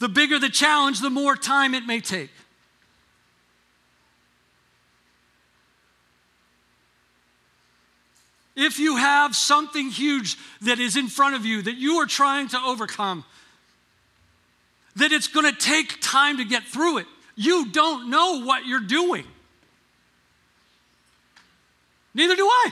The 0.00 0.08
bigger 0.08 0.40
the 0.40 0.48
challenge, 0.48 1.00
the 1.00 1.10
more 1.10 1.36
time 1.36 1.72
it 1.72 1.86
may 1.86 2.00
take. 2.00 2.30
If 8.56 8.80
you 8.80 8.96
have 8.96 9.36
something 9.36 9.90
huge 9.90 10.36
that 10.62 10.80
is 10.80 10.96
in 10.96 11.06
front 11.06 11.36
of 11.36 11.46
you 11.46 11.62
that 11.62 11.76
you 11.76 11.98
are 11.98 12.06
trying 12.06 12.48
to 12.48 12.58
overcome, 12.58 13.24
that 14.96 15.12
it's 15.12 15.28
going 15.28 15.50
to 15.50 15.58
take 15.58 16.00
time 16.00 16.38
to 16.38 16.44
get 16.44 16.64
through 16.64 16.98
it. 16.98 17.06
You 17.34 17.66
don't 17.66 18.10
know 18.10 18.42
what 18.42 18.66
you're 18.66 18.80
doing. 18.80 19.24
Neither 22.14 22.34
do 22.34 22.46
I. 22.46 22.70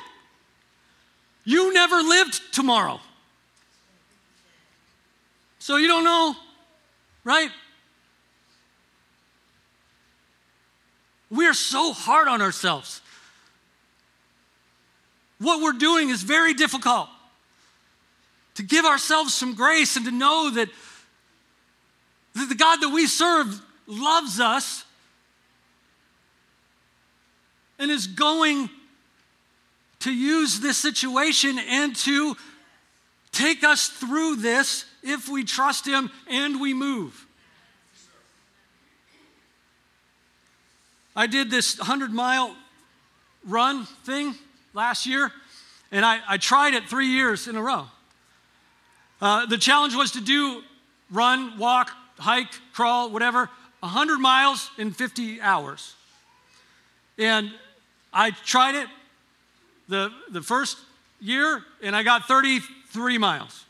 You 1.44 1.72
never 1.74 1.96
lived 1.96 2.40
tomorrow. 2.52 2.98
So 5.58 5.76
you 5.76 5.86
don't 5.86 6.04
know, 6.04 6.34
right? 7.24 7.50
We 11.30 11.46
are 11.46 11.54
so 11.54 11.92
hard 11.92 12.28
on 12.28 12.40
ourselves. 12.40 13.02
What 15.38 15.62
we're 15.62 15.72
doing 15.72 16.08
is 16.08 16.22
very 16.22 16.54
difficult. 16.54 17.08
To 18.54 18.62
give 18.62 18.84
ourselves 18.84 19.34
some 19.34 19.54
grace 19.54 19.96
and 19.96 20.06
to 20.06 20.10
know 20.10 20.50
that 20.50 20.68
the 22.34 22.54
God 22.54 22.80
that 22.80 22.90
we 22.90 23.06
serve 23.06 23.60
loves 23.86 24.40
us 24.40 24.84
and 27.78 27.90
is 27.90 28.06
going 28.06 28.68
to 30.00 30.12
use 30.12 30.60
this 30.60 30.76
situation 30.76 31.58
and 31.58 31.94
to 31.96 32.36
take 33.32 33.64
us 33.64 33.88
through 33.88 34.36
this 34.36 34.84
if 35.02 35.28
we 35.28 35.44
trust 35.44 35.86
Him 35.86 36.10
and 36.28 36.60
we 36.60 36.74
move. 36.74 37.26
I 41.16 41.26
did 41.26 41.50
this 41.50 41.78
100 41.78 42.12
mile 42.12 42.56
run 43.46 43.86
thing 44.04 44.34
last 44.72 45.06
year, 45.06 45.30
and 45.92 46.04
I, 46.04 46.18
I 46.28 46.36
tried 46.38 46.74
it 46.74 46.88
three 46.88 47.08
years 47.08 47.46
in 47.46 47.56
a 47.56 47.62
row. 47.62 47.86
Uh, 49.20 49.46
the 49.46 49.58
challenge 49.58 49.94
was 49.94 50.10
to 50.12 50.20
do 50.20 50.62
run, 51.10 51.58
walk, 51.58 51.92
hike, 52.18 52.52
crawl, 52.72 53.10
whatever, 53.10 53.50
100 53.80 54.18
miles 54.18 54.70
in 54.78 54.92
50 54.92 55.40
hours. 55.40 55.94
And 57.18 57.52
I 58.12 58.30
tried 58.30 58.74
it 58.74 58.88
the, 59.88 60.10
the 60.30 60.42
first 60.42 60.78
year, 61.20 61.62
and 61.82 61.96
I 61.96 62.02
got 62.02 62.26
33 62.26 63.18
miles. 63.18 63.64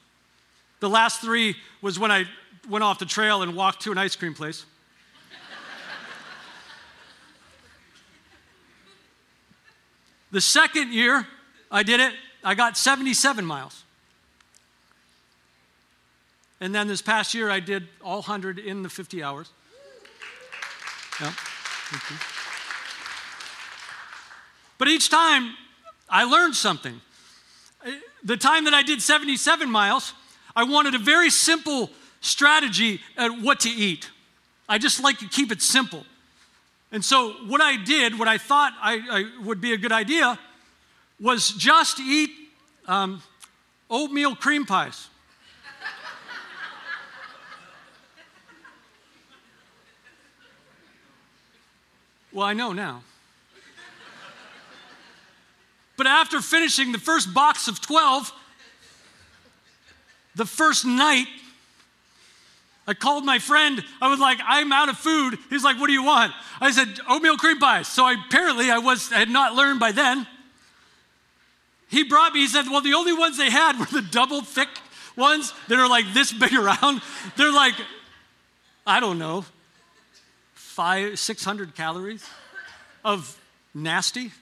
The 0.80 0.88
last 0.88 1.20
three 1.20 1.56
was 1.80 1.98
when 1.98 2.10
I 2.10 2.24
went 2.68 2.84
off 2.84 2.98
the 2.98 3.06
trail 3.06 3.42
and 3.42 3.54
walked 3.54 3.82
to 3.82 3.92
an 3.92 3.98
ice 3.98 4.16
cream 4.16 4.34
place. 4.34 4.64
the 10.30 10.40
second 10.40 10.92
year 10.92 11.26
I 11.70 11.82
did 11.82 12.00
it, 12.00 12.12
I 12.42 12.54
got 12.54 12.76
77 12.76 13.44
miles. 13.44 13.83
And 16.64 16.74
then 16.74 16.88
this 16.88 17.02
past 17.02 17.34
year, 17.34 17.50
I 17.50 17.60
did 17.60 17.88
all 18.02 18.20
100 18.20 18.58
in 18.58 18.82
the 18.82 18.88
50 18.88 19.22
hours. 19.22 19.50
Yeah. 21.20 21.30
But 24.78 24.88
each 24.88 25.10
time, 25.10 25.56
I 26.08 26.24
learned 26.24 26.56
something. 26.56 27.02
The 28.22 28.38
time 28.38 28.64
that 28.64 28.72
I 28.72 28.82
did 28.82 29.02
77 29.02 29.70
miles, 29.70 30.14
I 30.56 30.64
wanted 30.64 30.94
a 30.94 30.98
very 30.98 31.28
simple 31.28 31.90
strategy 32.22 33.02
at 33.18 33.28
what 33.42 33.60
to 33.60 33.68
eat. 33.68 34.08
I 34.66 34.78
just 34.78 35.02
like 35.02 35.18
to 35.18 35.28
keep 35.28 35.52
it 35.52 35.60
simple. 35.60 36.02
And 36.90 37.04
so, 37.04 37.32
what 37.46 37.60
I 37.60 37.76
did, 37.76 38.18
what 38.18 38.26
I 38.26 38.38
thought 38.38 38.72
I, 38.80 39.02
I 39.10 39.44
would 39.44 39.60
be 39.60 39.74
a 39.74 39.76
good 39.76 39.92
idea, 39.92 40.38
was 41.20 41.50
just 41.50 42.00
eat 42.00 42.30
um, 42.88 43.22
oatmeal 43.90 44.34
cream 44.34 44.64
pies. 44.64 45.08
Well, 52.34 52.46
I 52.46 52.52
know 52.52 52.72
now. 52.72 53.02
But 55.96 56.08
after 56.08 56.40
finishing 56.40 56.92
the 56.92 56.98
first 56.98 57.32
box 57.32 57.68
of 57.68 57.80
12, 57.80 58.32
the 60.34 60.44
first 60.44 60.84
night, 60.84 61.26
I 62.86 62.94
called 62.94 63.24
my 63.24 63.38
friend. 63.38 63.82
I 64.02 64.08
was 64.08 64.18
like, 64.18 64.38
I'm 64.44 64.72
out 64.72 64.88
of 64.88 64.98
food. 64.98 65.38
He's 65.48 65.64
like, 65.64 65.78
What 65.78 65.86
do 65.86 65.92
you 65.92 66.02
want? 66.02 66.32
I 66.60 66.72
said, 66.72 66.98
Oatmeal 67.08 67.36
cream 67.36 67.58
pies. 67.58 67.88
So 67.88 68.04
I, 68.04 68.16
apparently 68.26 68.70
I 68.70 68.78
was 68.78 69.12
I 69.12 69.20
had 69.20 69.30
not 69.30 69.54
learned 69.54 69.80
by 69.80 69.92
then. 69.92 70.26
He 71.88 72.02
brought 72.02 72.32
me, 72.34 72.40
he 72.40 72.48
said, 72.48 72.66
Well, 72.66 72.80
the 72.80 72.94
only 72.94 73.12
ones 73.12 73.38
they 73.38 73.50
had 73.50 73.78
were 73.78 73.86
the 73.86 74.02
double 74.02 74.42
thick 74.42 74.68
ones 75.16 75.52
that 75.68 75.78
are 75.78 75.88
like 75.88 76.12
this 76.12 76.32
big 76.32 76.52
around. 76.52 77.00
They're 77.36 77.52
like, 77.52 77.74
I 78.86 79.00
don't 79.00 79.18
know, 79.18 79.44
five, 80.74 81.20
600 81.20 81.76
calories 81.76 82.28
of 83.04 83.40
nasty. 83.72 84.32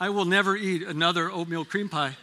I 0.00 0.08
will 0.08 0.24
never 0.24 0.56
eat 0.56 0.82
another 0.82 1.30
oatmeal 1.30 1.66
cream 1.66 1.90
pie. 1.90 2.16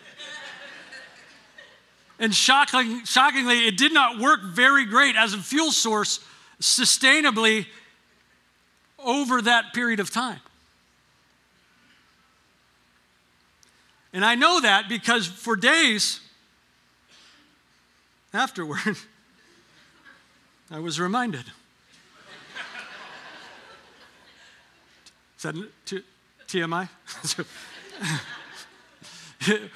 and 2.17 2.33
shocking, 2.33 3.05
shockingly, 3.05 3.67
it 3.67 3.77
did 3.77 3.93
not 3.93 4.17
work 4.17 4.41
very 4.41 4.85
great 4.85 5.15
as 5.15 5.35
a 5.35 5.37
fuel 5.37 5.71
source 5.71 6.19
sustainably 6.59 7.67
over 8.97 9.43
that 9.43 9.75
period 9.75 9.99
of 9.99 10.09
time. 10.09 10.39
And 14.11 14.25
I 14.25 14.33
know 14.33 14.59
that 14.61 14.89
because 14.89 15.27
for 15.27 15.55
days 15.55 16.19
afterward, 18.33 18.97
I 20.71 20.79
was 20.79 20.99
reminded. 20.99 21.45
Is 25.37 25.43
that 25.43 25.55
TMI? 26.47 26.89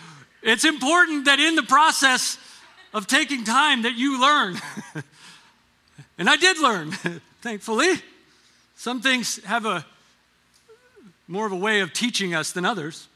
it's 0.44 0.66
important 0.66 1.26
that 1.26 1.40
in 1.40 1.56
the 1.56 1.64
process 1.64 2.38
of 2.94 3.08
taking 3.08 3.44
time 3.44 3.84
that 3.84 3.96
you 3.96 4.22
learn. 4.22 4.58
and 6.18 6.30
I 6.30 6.36
did 6.36 6.60
learn, 6.60 6.92
thankfully. 7.42 7.94
Some 8.76 9.02
things 9.02 9.44
have 9.46 9.66
a 9.66 9.86
more 11.28 11.46
of 11.46 11.54
a 11.54 11.58
way 11.58 11.80
of 11.80 11.94
teaching 11.94 12.36
us 12.36 12.52
than 12.52 12.66
others. 12.66 13.08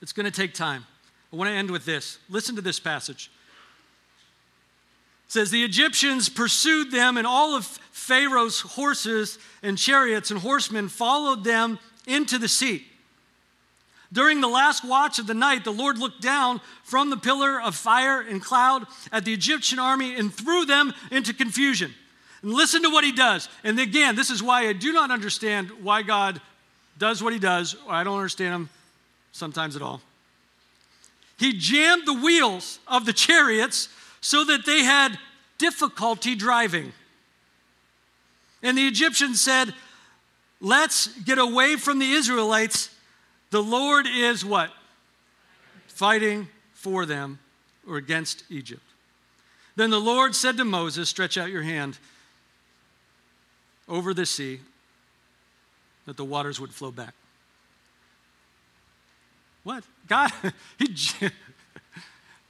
It's 0.00 0.12
going 0.12 0.24
to 0.24 0.32
take 0.32 0.54
time. 0.54 0.86
I 1.32 1.36
want 1.36 1.48
to 1.50 1.54
end 1.54 1.70
with 1.70 1.84
this. 1.84 2.18
Listen 2.30 2.56
to 2.56 2.62
this 2.62 2.80
passage. 2.80 3.30
Says, 5.28 5.50
The 5.50 5.64
Egyptians 5.64 6.28
pursued 6.28 6.90
them, 6.90 7.16
and 7.16 7.26
all 7.26 7.54
of 7.54 7.64
Pharaoh's 7.92 8.60
horses 8.60 9.38
and 9.62 9.76
chariots 9.76 10.30
and 10.30 10.40
horsemen 10.40 10.88
followed 10.88 11.44
them 11.44 11.78
into 12.06 12.38
the 12.38 12.48
sea. 12.48 12.86
During 14.10 14.40
the 14.40 14.48
last 14.48 14.84
watch 14.84 15.18
of 15.18 15.26
the 15.26 15.34
night, 15.34 15.64
the 15.64 15.70
Lord 15.70 15.98
looked 15.98 16.22
down 16.22 16.62
from 16.82 17.10
the 17.10 17.16
pillar 17.18 17.60
of 17.60 17.74
fire 17.74 18.22
and 18.22 18.42
cloud 18.42 18.86
at 19.12 19.26
the 19.26 19.34
Egyptian 19.34 19.78
army 19.78 20.14
and 20.14 20.32
threw 20.32 20.64
them 20.64 20.94
into 21.10 21.34
confusion. 21.34 21.92
And 22.40 22.54
listen 22.54 22.82
to 22.84 22.90
what 22.90 23.04
he 23.04 23.12
does. 23.12 23.48
And 23.64 23.78
again, 23.78 24.16
this 24.16 24.30
is 24.30 24.42
why 24.42 24.68
I 24.68 24.72
do 24.72 24.92
not 24.92 25.10
understand 25.10 25.70
why 25.82 26.02
God 26.02 26.40
does 26.96 27.22
what 27.22 27.34
he 27.34 27.38
does, 27.38 27.76
or 27.86 27.92
I 27.92 28.02
don't 28.02 28.16
understand 28.16 28.54
him 28.54 28.68
sometimes 29.32 29.76
at 29.76 29.82
all. 29.82 30.00
He 31.38 31.52
jammed 31.52 32.06
the 32.06 32.14
wheels 32.14 32.78
of 32.88 33.04
the 33.04 33.12
chariots 33.12 33.88
so 34.20 34.44
that 34.44 34.66
they 34.66 34.82
had 34.82 35.18
difficulty 35.58 36.34
driving. 36.34 36.92
And 38.62 38.76
the 38.76 38.86
Egyptians 38.86 39.40
said, 39.40 39.74
Let's 40.60 41.06
get 41.20 41.38
away 41.38 41.76
from 41.76 42.00
the 42.00 42.10
Israelites. 42.10 42.90
The 43.50 43.62
Lord 43.62 44.06
is 44.08 44.44
what? 44.44 44.70
Fighting 45.86 46.48
for 46.74 47.06
them 47.06 47.38
or 47.88 47.96
against 47.96 48.44
Egypt. 48.50 48.82
Then 49.76 49.90
the 49.90 50.00
Lord 50.00 50.34
said 50.34 50.56
to 50.56 50.64
Moses, 50.64 51.08
Stretch 51.08 51.38
out 51.38 51.50
your 51.50 51.62
hand 51.62 51.98
over 53.88 54.12
the 54.12 54.26
sea 54.26 54.60
that 56.06 56.16
the 56.16 56.24
waters 56.24 56.58
would 56.60 56.72
flow 56.72 56.90
back. 56.90 57.14
What? 59.62 59.84
God, 60.08 60.32
he, 60.78 60.86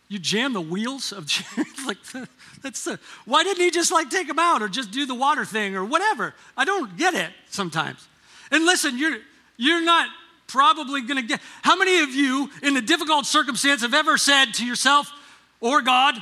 you 0.09 0.18
jam 0.18 0.54
the 0.54 0.61
wheels 0.61 1.12
of 1.12 1.30
like 1.86 1.98
that's 2.62 2.84
the, 2.84 2.98
why 3.26 3.44
didn't 3.44 3.62
he 3.62 3.70
just 3.70 3.92
like 3.92 4.11
take 4.11 4.26
them 4.26 4.38
out 4.38 4.62
or 4.62 4.68
just 4.68 4.90
do 4.90 5.06
the 5.06 5.14
water 5.14 5.44
thing 5.44 5.76
or 5.76 5.84
whatever? 5.84 6.34
I 6.56 6.64
don't 6.64 6.96
get 6.96 7.14
it 7.14 7.30
sometimes. 7.50 8.06
And 8.50 8.64
listen, 8.64 8.98
you're 8.98 9.18
you're 9.56 9.84
not 9.84 10.09
probably 10.46 11.02
going 11.02 11.20
to 11.20 11.26
get. 11.26 11.40
How 11.62 11.76
many 11.76 12.00
of 12.00 12.11
you 12.11 12.50
in 12.62 12.76
a 12.76 12.80
difficult 12.80 13.26
circumstance 13.26 13.82
have 13.82 13.94
ever 13.94 14.16
said 14.16 14.54
to 14.54 14.66
yourself 14.66 15.11
or 15.61 15.82
God, 15.82 16.14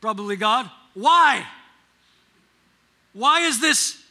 probably 0.00 0.36
God, 0.36 0.70
why? 0.94 1.46
Why 3.12 3.42
is 3.42 3.60
this? 3.60 4.02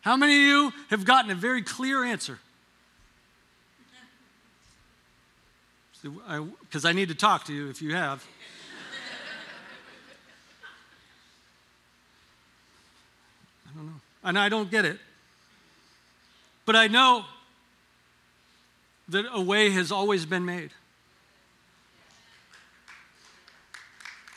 How 0.00 0.16
many 0.16 0.34
of 0.34 0.40
you 0.40 0.72
have 0.90 1.04
gotten 1.04 1.30
a 1.30 1.34
very 1.34 1.62
clear 1.62 2.04
answer? 2.04 2.38
Because 6.02 6.84
I, 6.84 6.90
I 6.90 6.92
need 6.92 7.08
to 7.08 7.14
talk 7.14 7.44
to 7.44 7.52
you 7.52 7.68
if 7.70 7.80
you 7.80 7.94
have. 7.94 8.24
I 13.66 13.76
don't 13.76 13.86
know. 13.86 14.00
And 14.24 14.38
I 14.38 14.48
don't 14.48 14.70
get 14.70 14.84
it. 14.84 14.98
But 16.66 16.76
I 16.76 16.88
know 16.88 17.24
that 19.08 19.26
a 19.32 19.40
way 19.40 19.70
has 19.70 19.92
always 19.92 20.26
been 20.26 20.44
made. 20.44 20.70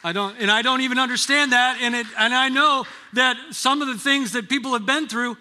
I 0.03 0.11
don't, 0.11 0.37
and 0.39 0.51
I 0.51 0.61
don't 0.61 0.81
even 0.81 0.99
understand 0.99 1.51
that. 1.51 1.79
And, 1.81 1.95
it, 1.95 2.05
and 2.17 2.33
I 2.33 2.49
know 2.49 2.85
that 3.13 3.37
some 3.51 3.81
of 3.81 3.87
the 3.87 3.97
things 3.97 4.33
that 4.33 4.47
people 4.47 4.73
have 4.73 4.85
been 4.85 5.07
through 5.07 5.37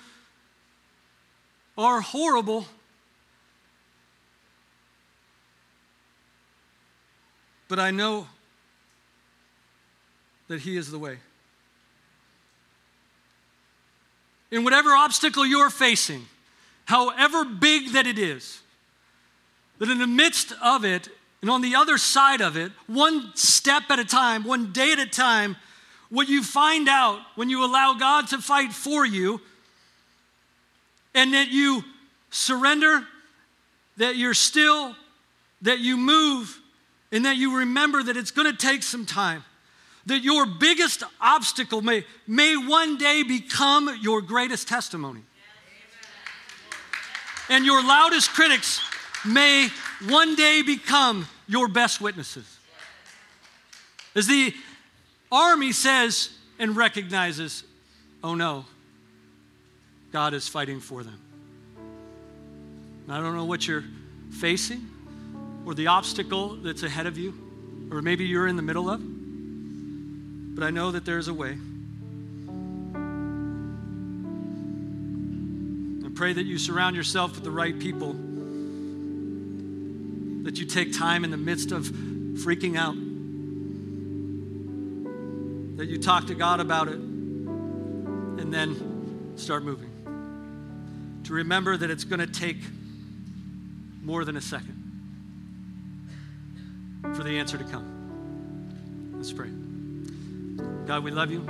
are 1.77 2.01
horrible 2.01 2.67
But 7.75 7.83
I 7.83 7.91
know 7.91 8.29
that 10.47 10.61
He 10.61 10.77
is 10.77 10.93
the 10.93 10.99
way. 11.01 11.19
In 14.53 14.63
whatever 14.63 14.91
obstacle 14.91 15.45
you're 15.45 15.71
facing, 15.71 16.25
however 16.85 17.45
big 17.45 17.95
that 17.95 18.07
it 18.07 18.17
is, 18.17 18.61
that 19.81 19.91
in 19.91 19.99
the 19.99 20.07
midst 20.07 20.53
of 20.63 20.85
it 20.85 21.09
and 21.43 21.51
on 21.51 21.63
the 21.63 21.75
other 21.75 21.99
side 21.99 22.41
of 22.41 22.57
it, 22.57 22.71
one 22.87 23.33
step 23.35 23.83
at 23.91 23.99
a 23.99 24.05
time, 24.05 24.45
one 24.45 24.71
day 24.71 24.93
at 24.93 25.01
a 25.01 25.07
time, 25.07 25.57
what 26.11 26.29
you 26.29 26.45
find 26.45 26.89
out 26.89 27.19
when 27.35 27.51
you 27.51 27.65
allow 27.65 27.95
God 27.95 28.29
to 28.29 28.39
fight 28.39 28.73
for 28.73 29.05
you 29.05 29.41
and 31.13 31.35
that 31.35 31.49
you 31.49 31.83
surrender, 32.31 33.05
that 33.97 34.15
you're 34.15 34.33
still, 34.33 34.95
that 35.63 35.81
you 35.81 35.97
move, 35.97 36.61
and 37.15 37.25
that 37.25 37.37
you 37.37 37.59
remember 37.59 38.03
that 38.03 38.17
it's 38.17 38.33
going 38.33 38.51
to 38.51 38.59
take 38.59 38.83
some 38.83 39.07
time. 39.07 39.45
That 40.07 40.25
your 40.25 40.47
biggest 40.47 41.05
obstacle 41.21 41.81
may, 41.81 42.05
may 42.27 42.57
one 42.57 42.99
day 42.99 43.23
become 43.23 43.99
your 44.03 44.21
greatest 44.21 44.67
testimony. 44.69 45.23
And 47.49 47.65
your 47.65 47.83
loudest 47.85 48.31
critics 48.31 48.81
may 49.25 49.69
one 50.09 50.35
day 50.35 50.63
become 50.63 51.29
your 51.47 51.69
best 51.69 52.01
witnesses. 52.01 52.59
As 54.17 54.27
the 54.27 54.53
army 55.31 55.71
says 55.71 56.31
and 56.59 56.77
recognizes, 56.77 57.63
oh 58.25 58.35
no, 58.35 58.65
God 60.11 60.35
is 60.35 60.49
fighting 60.49 60.81
for 60.81 61.05
them. 61.05 61.21
And 63.05 63.15
I 63.15 63.21
don't 63.21 63.37
know 63.37 63.45
what 63.45 63.69
you're 63.69 63.85
facing 64.33 64.91
or 65.67 65.75
the 65.75 65.87
obstacle 65.87 66.57
that's 66.57 66.83
ahead 66.83 67.07
of 67.07 67.17
you, 67.19 67.35
or 67.91 68.03
maybe 68.03 68.25
you're 68.25 68.47
in 68.47 68.57
the 68.57 68.63
middle 68.63 68.89
of, 68.91 69.01
but 70.55 70.65
I 70.65 70.71
know 70.71 70.93
that 70.93 71.05
there's 71.05 71.29
a 71.29 71.35
way. 71.35 71.59
I 76.05 76.09
pray 76.15 76.33
that 76.33 76.45
you 76.45 76.59
surround 76.59 76.97
yourself 76.97 77.35
with 77.35 77.45
the 77.45 77.51
right 77.51 77.79
people, 77.79 78.13
that 80.45 80.59
you 80.59 80.67
take 80.67 80.97
time 80.97 81.25
in 81.25 81.31
the 81.31 81.37
midst 81.37 81.73
of 81.73 81.85
freaking 81.85 82.77
out 82.77 82.97
that 85.77 85.89
you 85.89 85.99
talk 85.99 86.27
to 86.29 86.35
God 86.35 86.61
about 86.61 86.89
it 86.89 86.95
and 86.95 88.53
then 88.55 89.33
start 89.37 89.65
moving. 89.65 89.91
To 91.25 91.33
remember 91.33 91.77
that 91.77 91.91
it's 91.91 92.05
going 92.05 92.21
to 92.21 92.27
take 92.27 92.59
more 94.03 94.25
than 94.25 94.37
a 94.37 94.41
second 94.41 94.74
for 97.15 97.23
the 97.23 97.39
answer 97.39 97.59
to 97.59 97.65
come. 97.65 99.13
Let's 99.17 99.33
pray. 99.33 99.51
God, 100.87 101.05
we 101.05 101.11
love 101.11 101.31
you. 101.31 101.41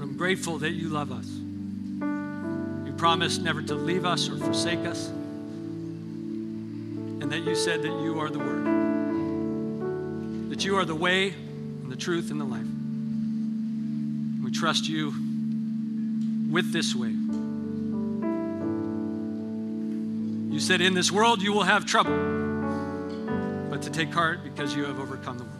I'm 0.00 0.16
grateful 0.16 0.58
that 0.58 0.70
you 0.72 0.88
love 0.88 1.12
us. 1.12 1.26
You 2.86 2.92
promised 2.96 3.42
never 3.42 3.62
to 3.62 3.74
leave 3.74 4.04
us 4.04 4.28
or 4.28 4.36
forsake 4.36 4.86
us, 4.86 5.08
and 7.20 7.30
that 7.32 7.40
you 7.40 7.54
said 7.54 7.82
that 7.82 8.02
you 8.02 8.20
are 8.20 8.30
the 8.30 8.38
Word, 8.38 8.64
that 10.50 10.64
you 10.64 10.76
are 10.76 10.84
the 10.84 10.94
way 10.94 11.30
and 11.30 11.90
the 11.90 11.96
truth 11.96 12.30
and 12.30 12.40
the 12.40 12.44
life. 12.44 12.66
We 14.44 14.50
trust 14.52 14.88
you 14.88 15.12
with 16.50 16.72
this 16.72 16.94
way. 16.94 17.14
You 20.52 20.60
said, 20.60 20.80
In 20.80 20.94
this 20.94 21.10
world 21.12 21.42
you 21.42 21.52
will 21.52 21.64
have 21.64 21.84
trouble, 21.84 22.14
but 23.76 23.82
to 23.82 23.90
take 23.90 24.10
heart 24.10 24.42
because 24.42 24.74
you 24.74 24.86
have 24.86 24.98
overcome 24.98 25.36
the 25.36 25.44
world. 25.44 25.52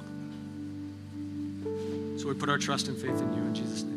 So 2.18 2.28
we 2.28 2.34
put 2.34 2.48
our 2.48 2.56
trust 2.56 2.88
and 2.88 2.96
faith 2.96 3.20
in 3.20 3.34
you 3.34 3.42
in 3.42 3.54
Jesus' 3.54 3.82
name. 3.82 3.92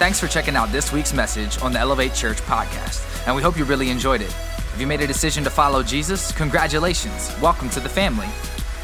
Thanks 0.00 0.18
for 0.18 0.26
checking 0.26 0.56
out 0.56 0.72
this 0.72 0.92
week's 0.92 1.14
message 1.14 1.62
on 1.62 1.72
the 1.72 1.78
Elevate 1.78 2.12
Church 2.12 2.38
podcast, 2.38 3.28
and 3.28 3.36
we 3.36 3.42
hope 3.42 3.56
you 3.56 3.64
really 3.64 3.90
enjoyed 3.90 4.22
it. 4.22 4.34
If 4.74 4.80
you 4.80 4.88
made 4.88 5.02
a 5.02 5.06
decision 5.06 5.44
to 5.44 5.50
follow 5.50 5.84
Jesus, 5.84 6.32
congratulations. 6.32 7.32
Welcome 7.40 7.70
to 7.70 7.78
the 7.78 7.88
family. 7.88 8.26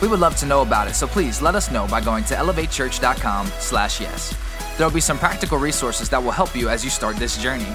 We 0.00 0.06
would 0.06 0.20
love 0.20 0.36
to 0.36 0.46
know 0.46 0.62
about 0.62 0.86
it, 0.86 0.94
so 0.94 1.08
please 1.08 1.42
let 1.42 1.56
us 1.56 1.72
know 1.72 1.88
by 1.88 2.00
going 2.00 2.22
to 2.26 2.34
elevatechurch.com/yes. 2.34 4.51
There 4.76 4.86
will 4.86 4.94
be 4.94 5.00
some 5.00 5.18
practical 5.18 5.58
resources 5.58 6.08
that 6.08 6.22
will 6.22 6.30
help 6.30 6.56
you 6.56 6.68
as 6.68 6.84
you 6.84 6.90
start 6.90 7.16
this 7.16 7.36
journey. 7.36 7.66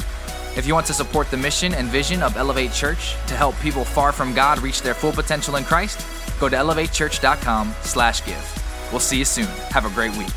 If 0.55 0.65
you 0.65 0.73
want 0.73 0.87
to 0.87 0.93
support 0.93 1.29
the 1.29 1.37
mission 1.37 1.75
and 1.75 1.87
vision 1.87 2.23
of 2.23 2.35
Elevate 2.35 2.73
Church 2.73 3.13
to 3.27 3.35
help 3.35 3.55
people 3.59 3.85
far 3.85 4.11
from 4.11 4.33
God 4.33 4.57
reach 4.59 4.81
their 4.81 4.95
full 4.95 5.11
potential 5.11 5.57
in 5.57 5.63
Christ, 5.63 6.03
go 6.39 6.49
to 6.49 6.55
elevatechurch.com/give. 6.55 8.89
We'll 8.91 8.99
see 8.99 9.19
you 9.19 9.25
soon. 9.25 9.45
Have 9.69 9.85
a 9.85 9.89
great 9.89 10.15
week. 10.17 10.31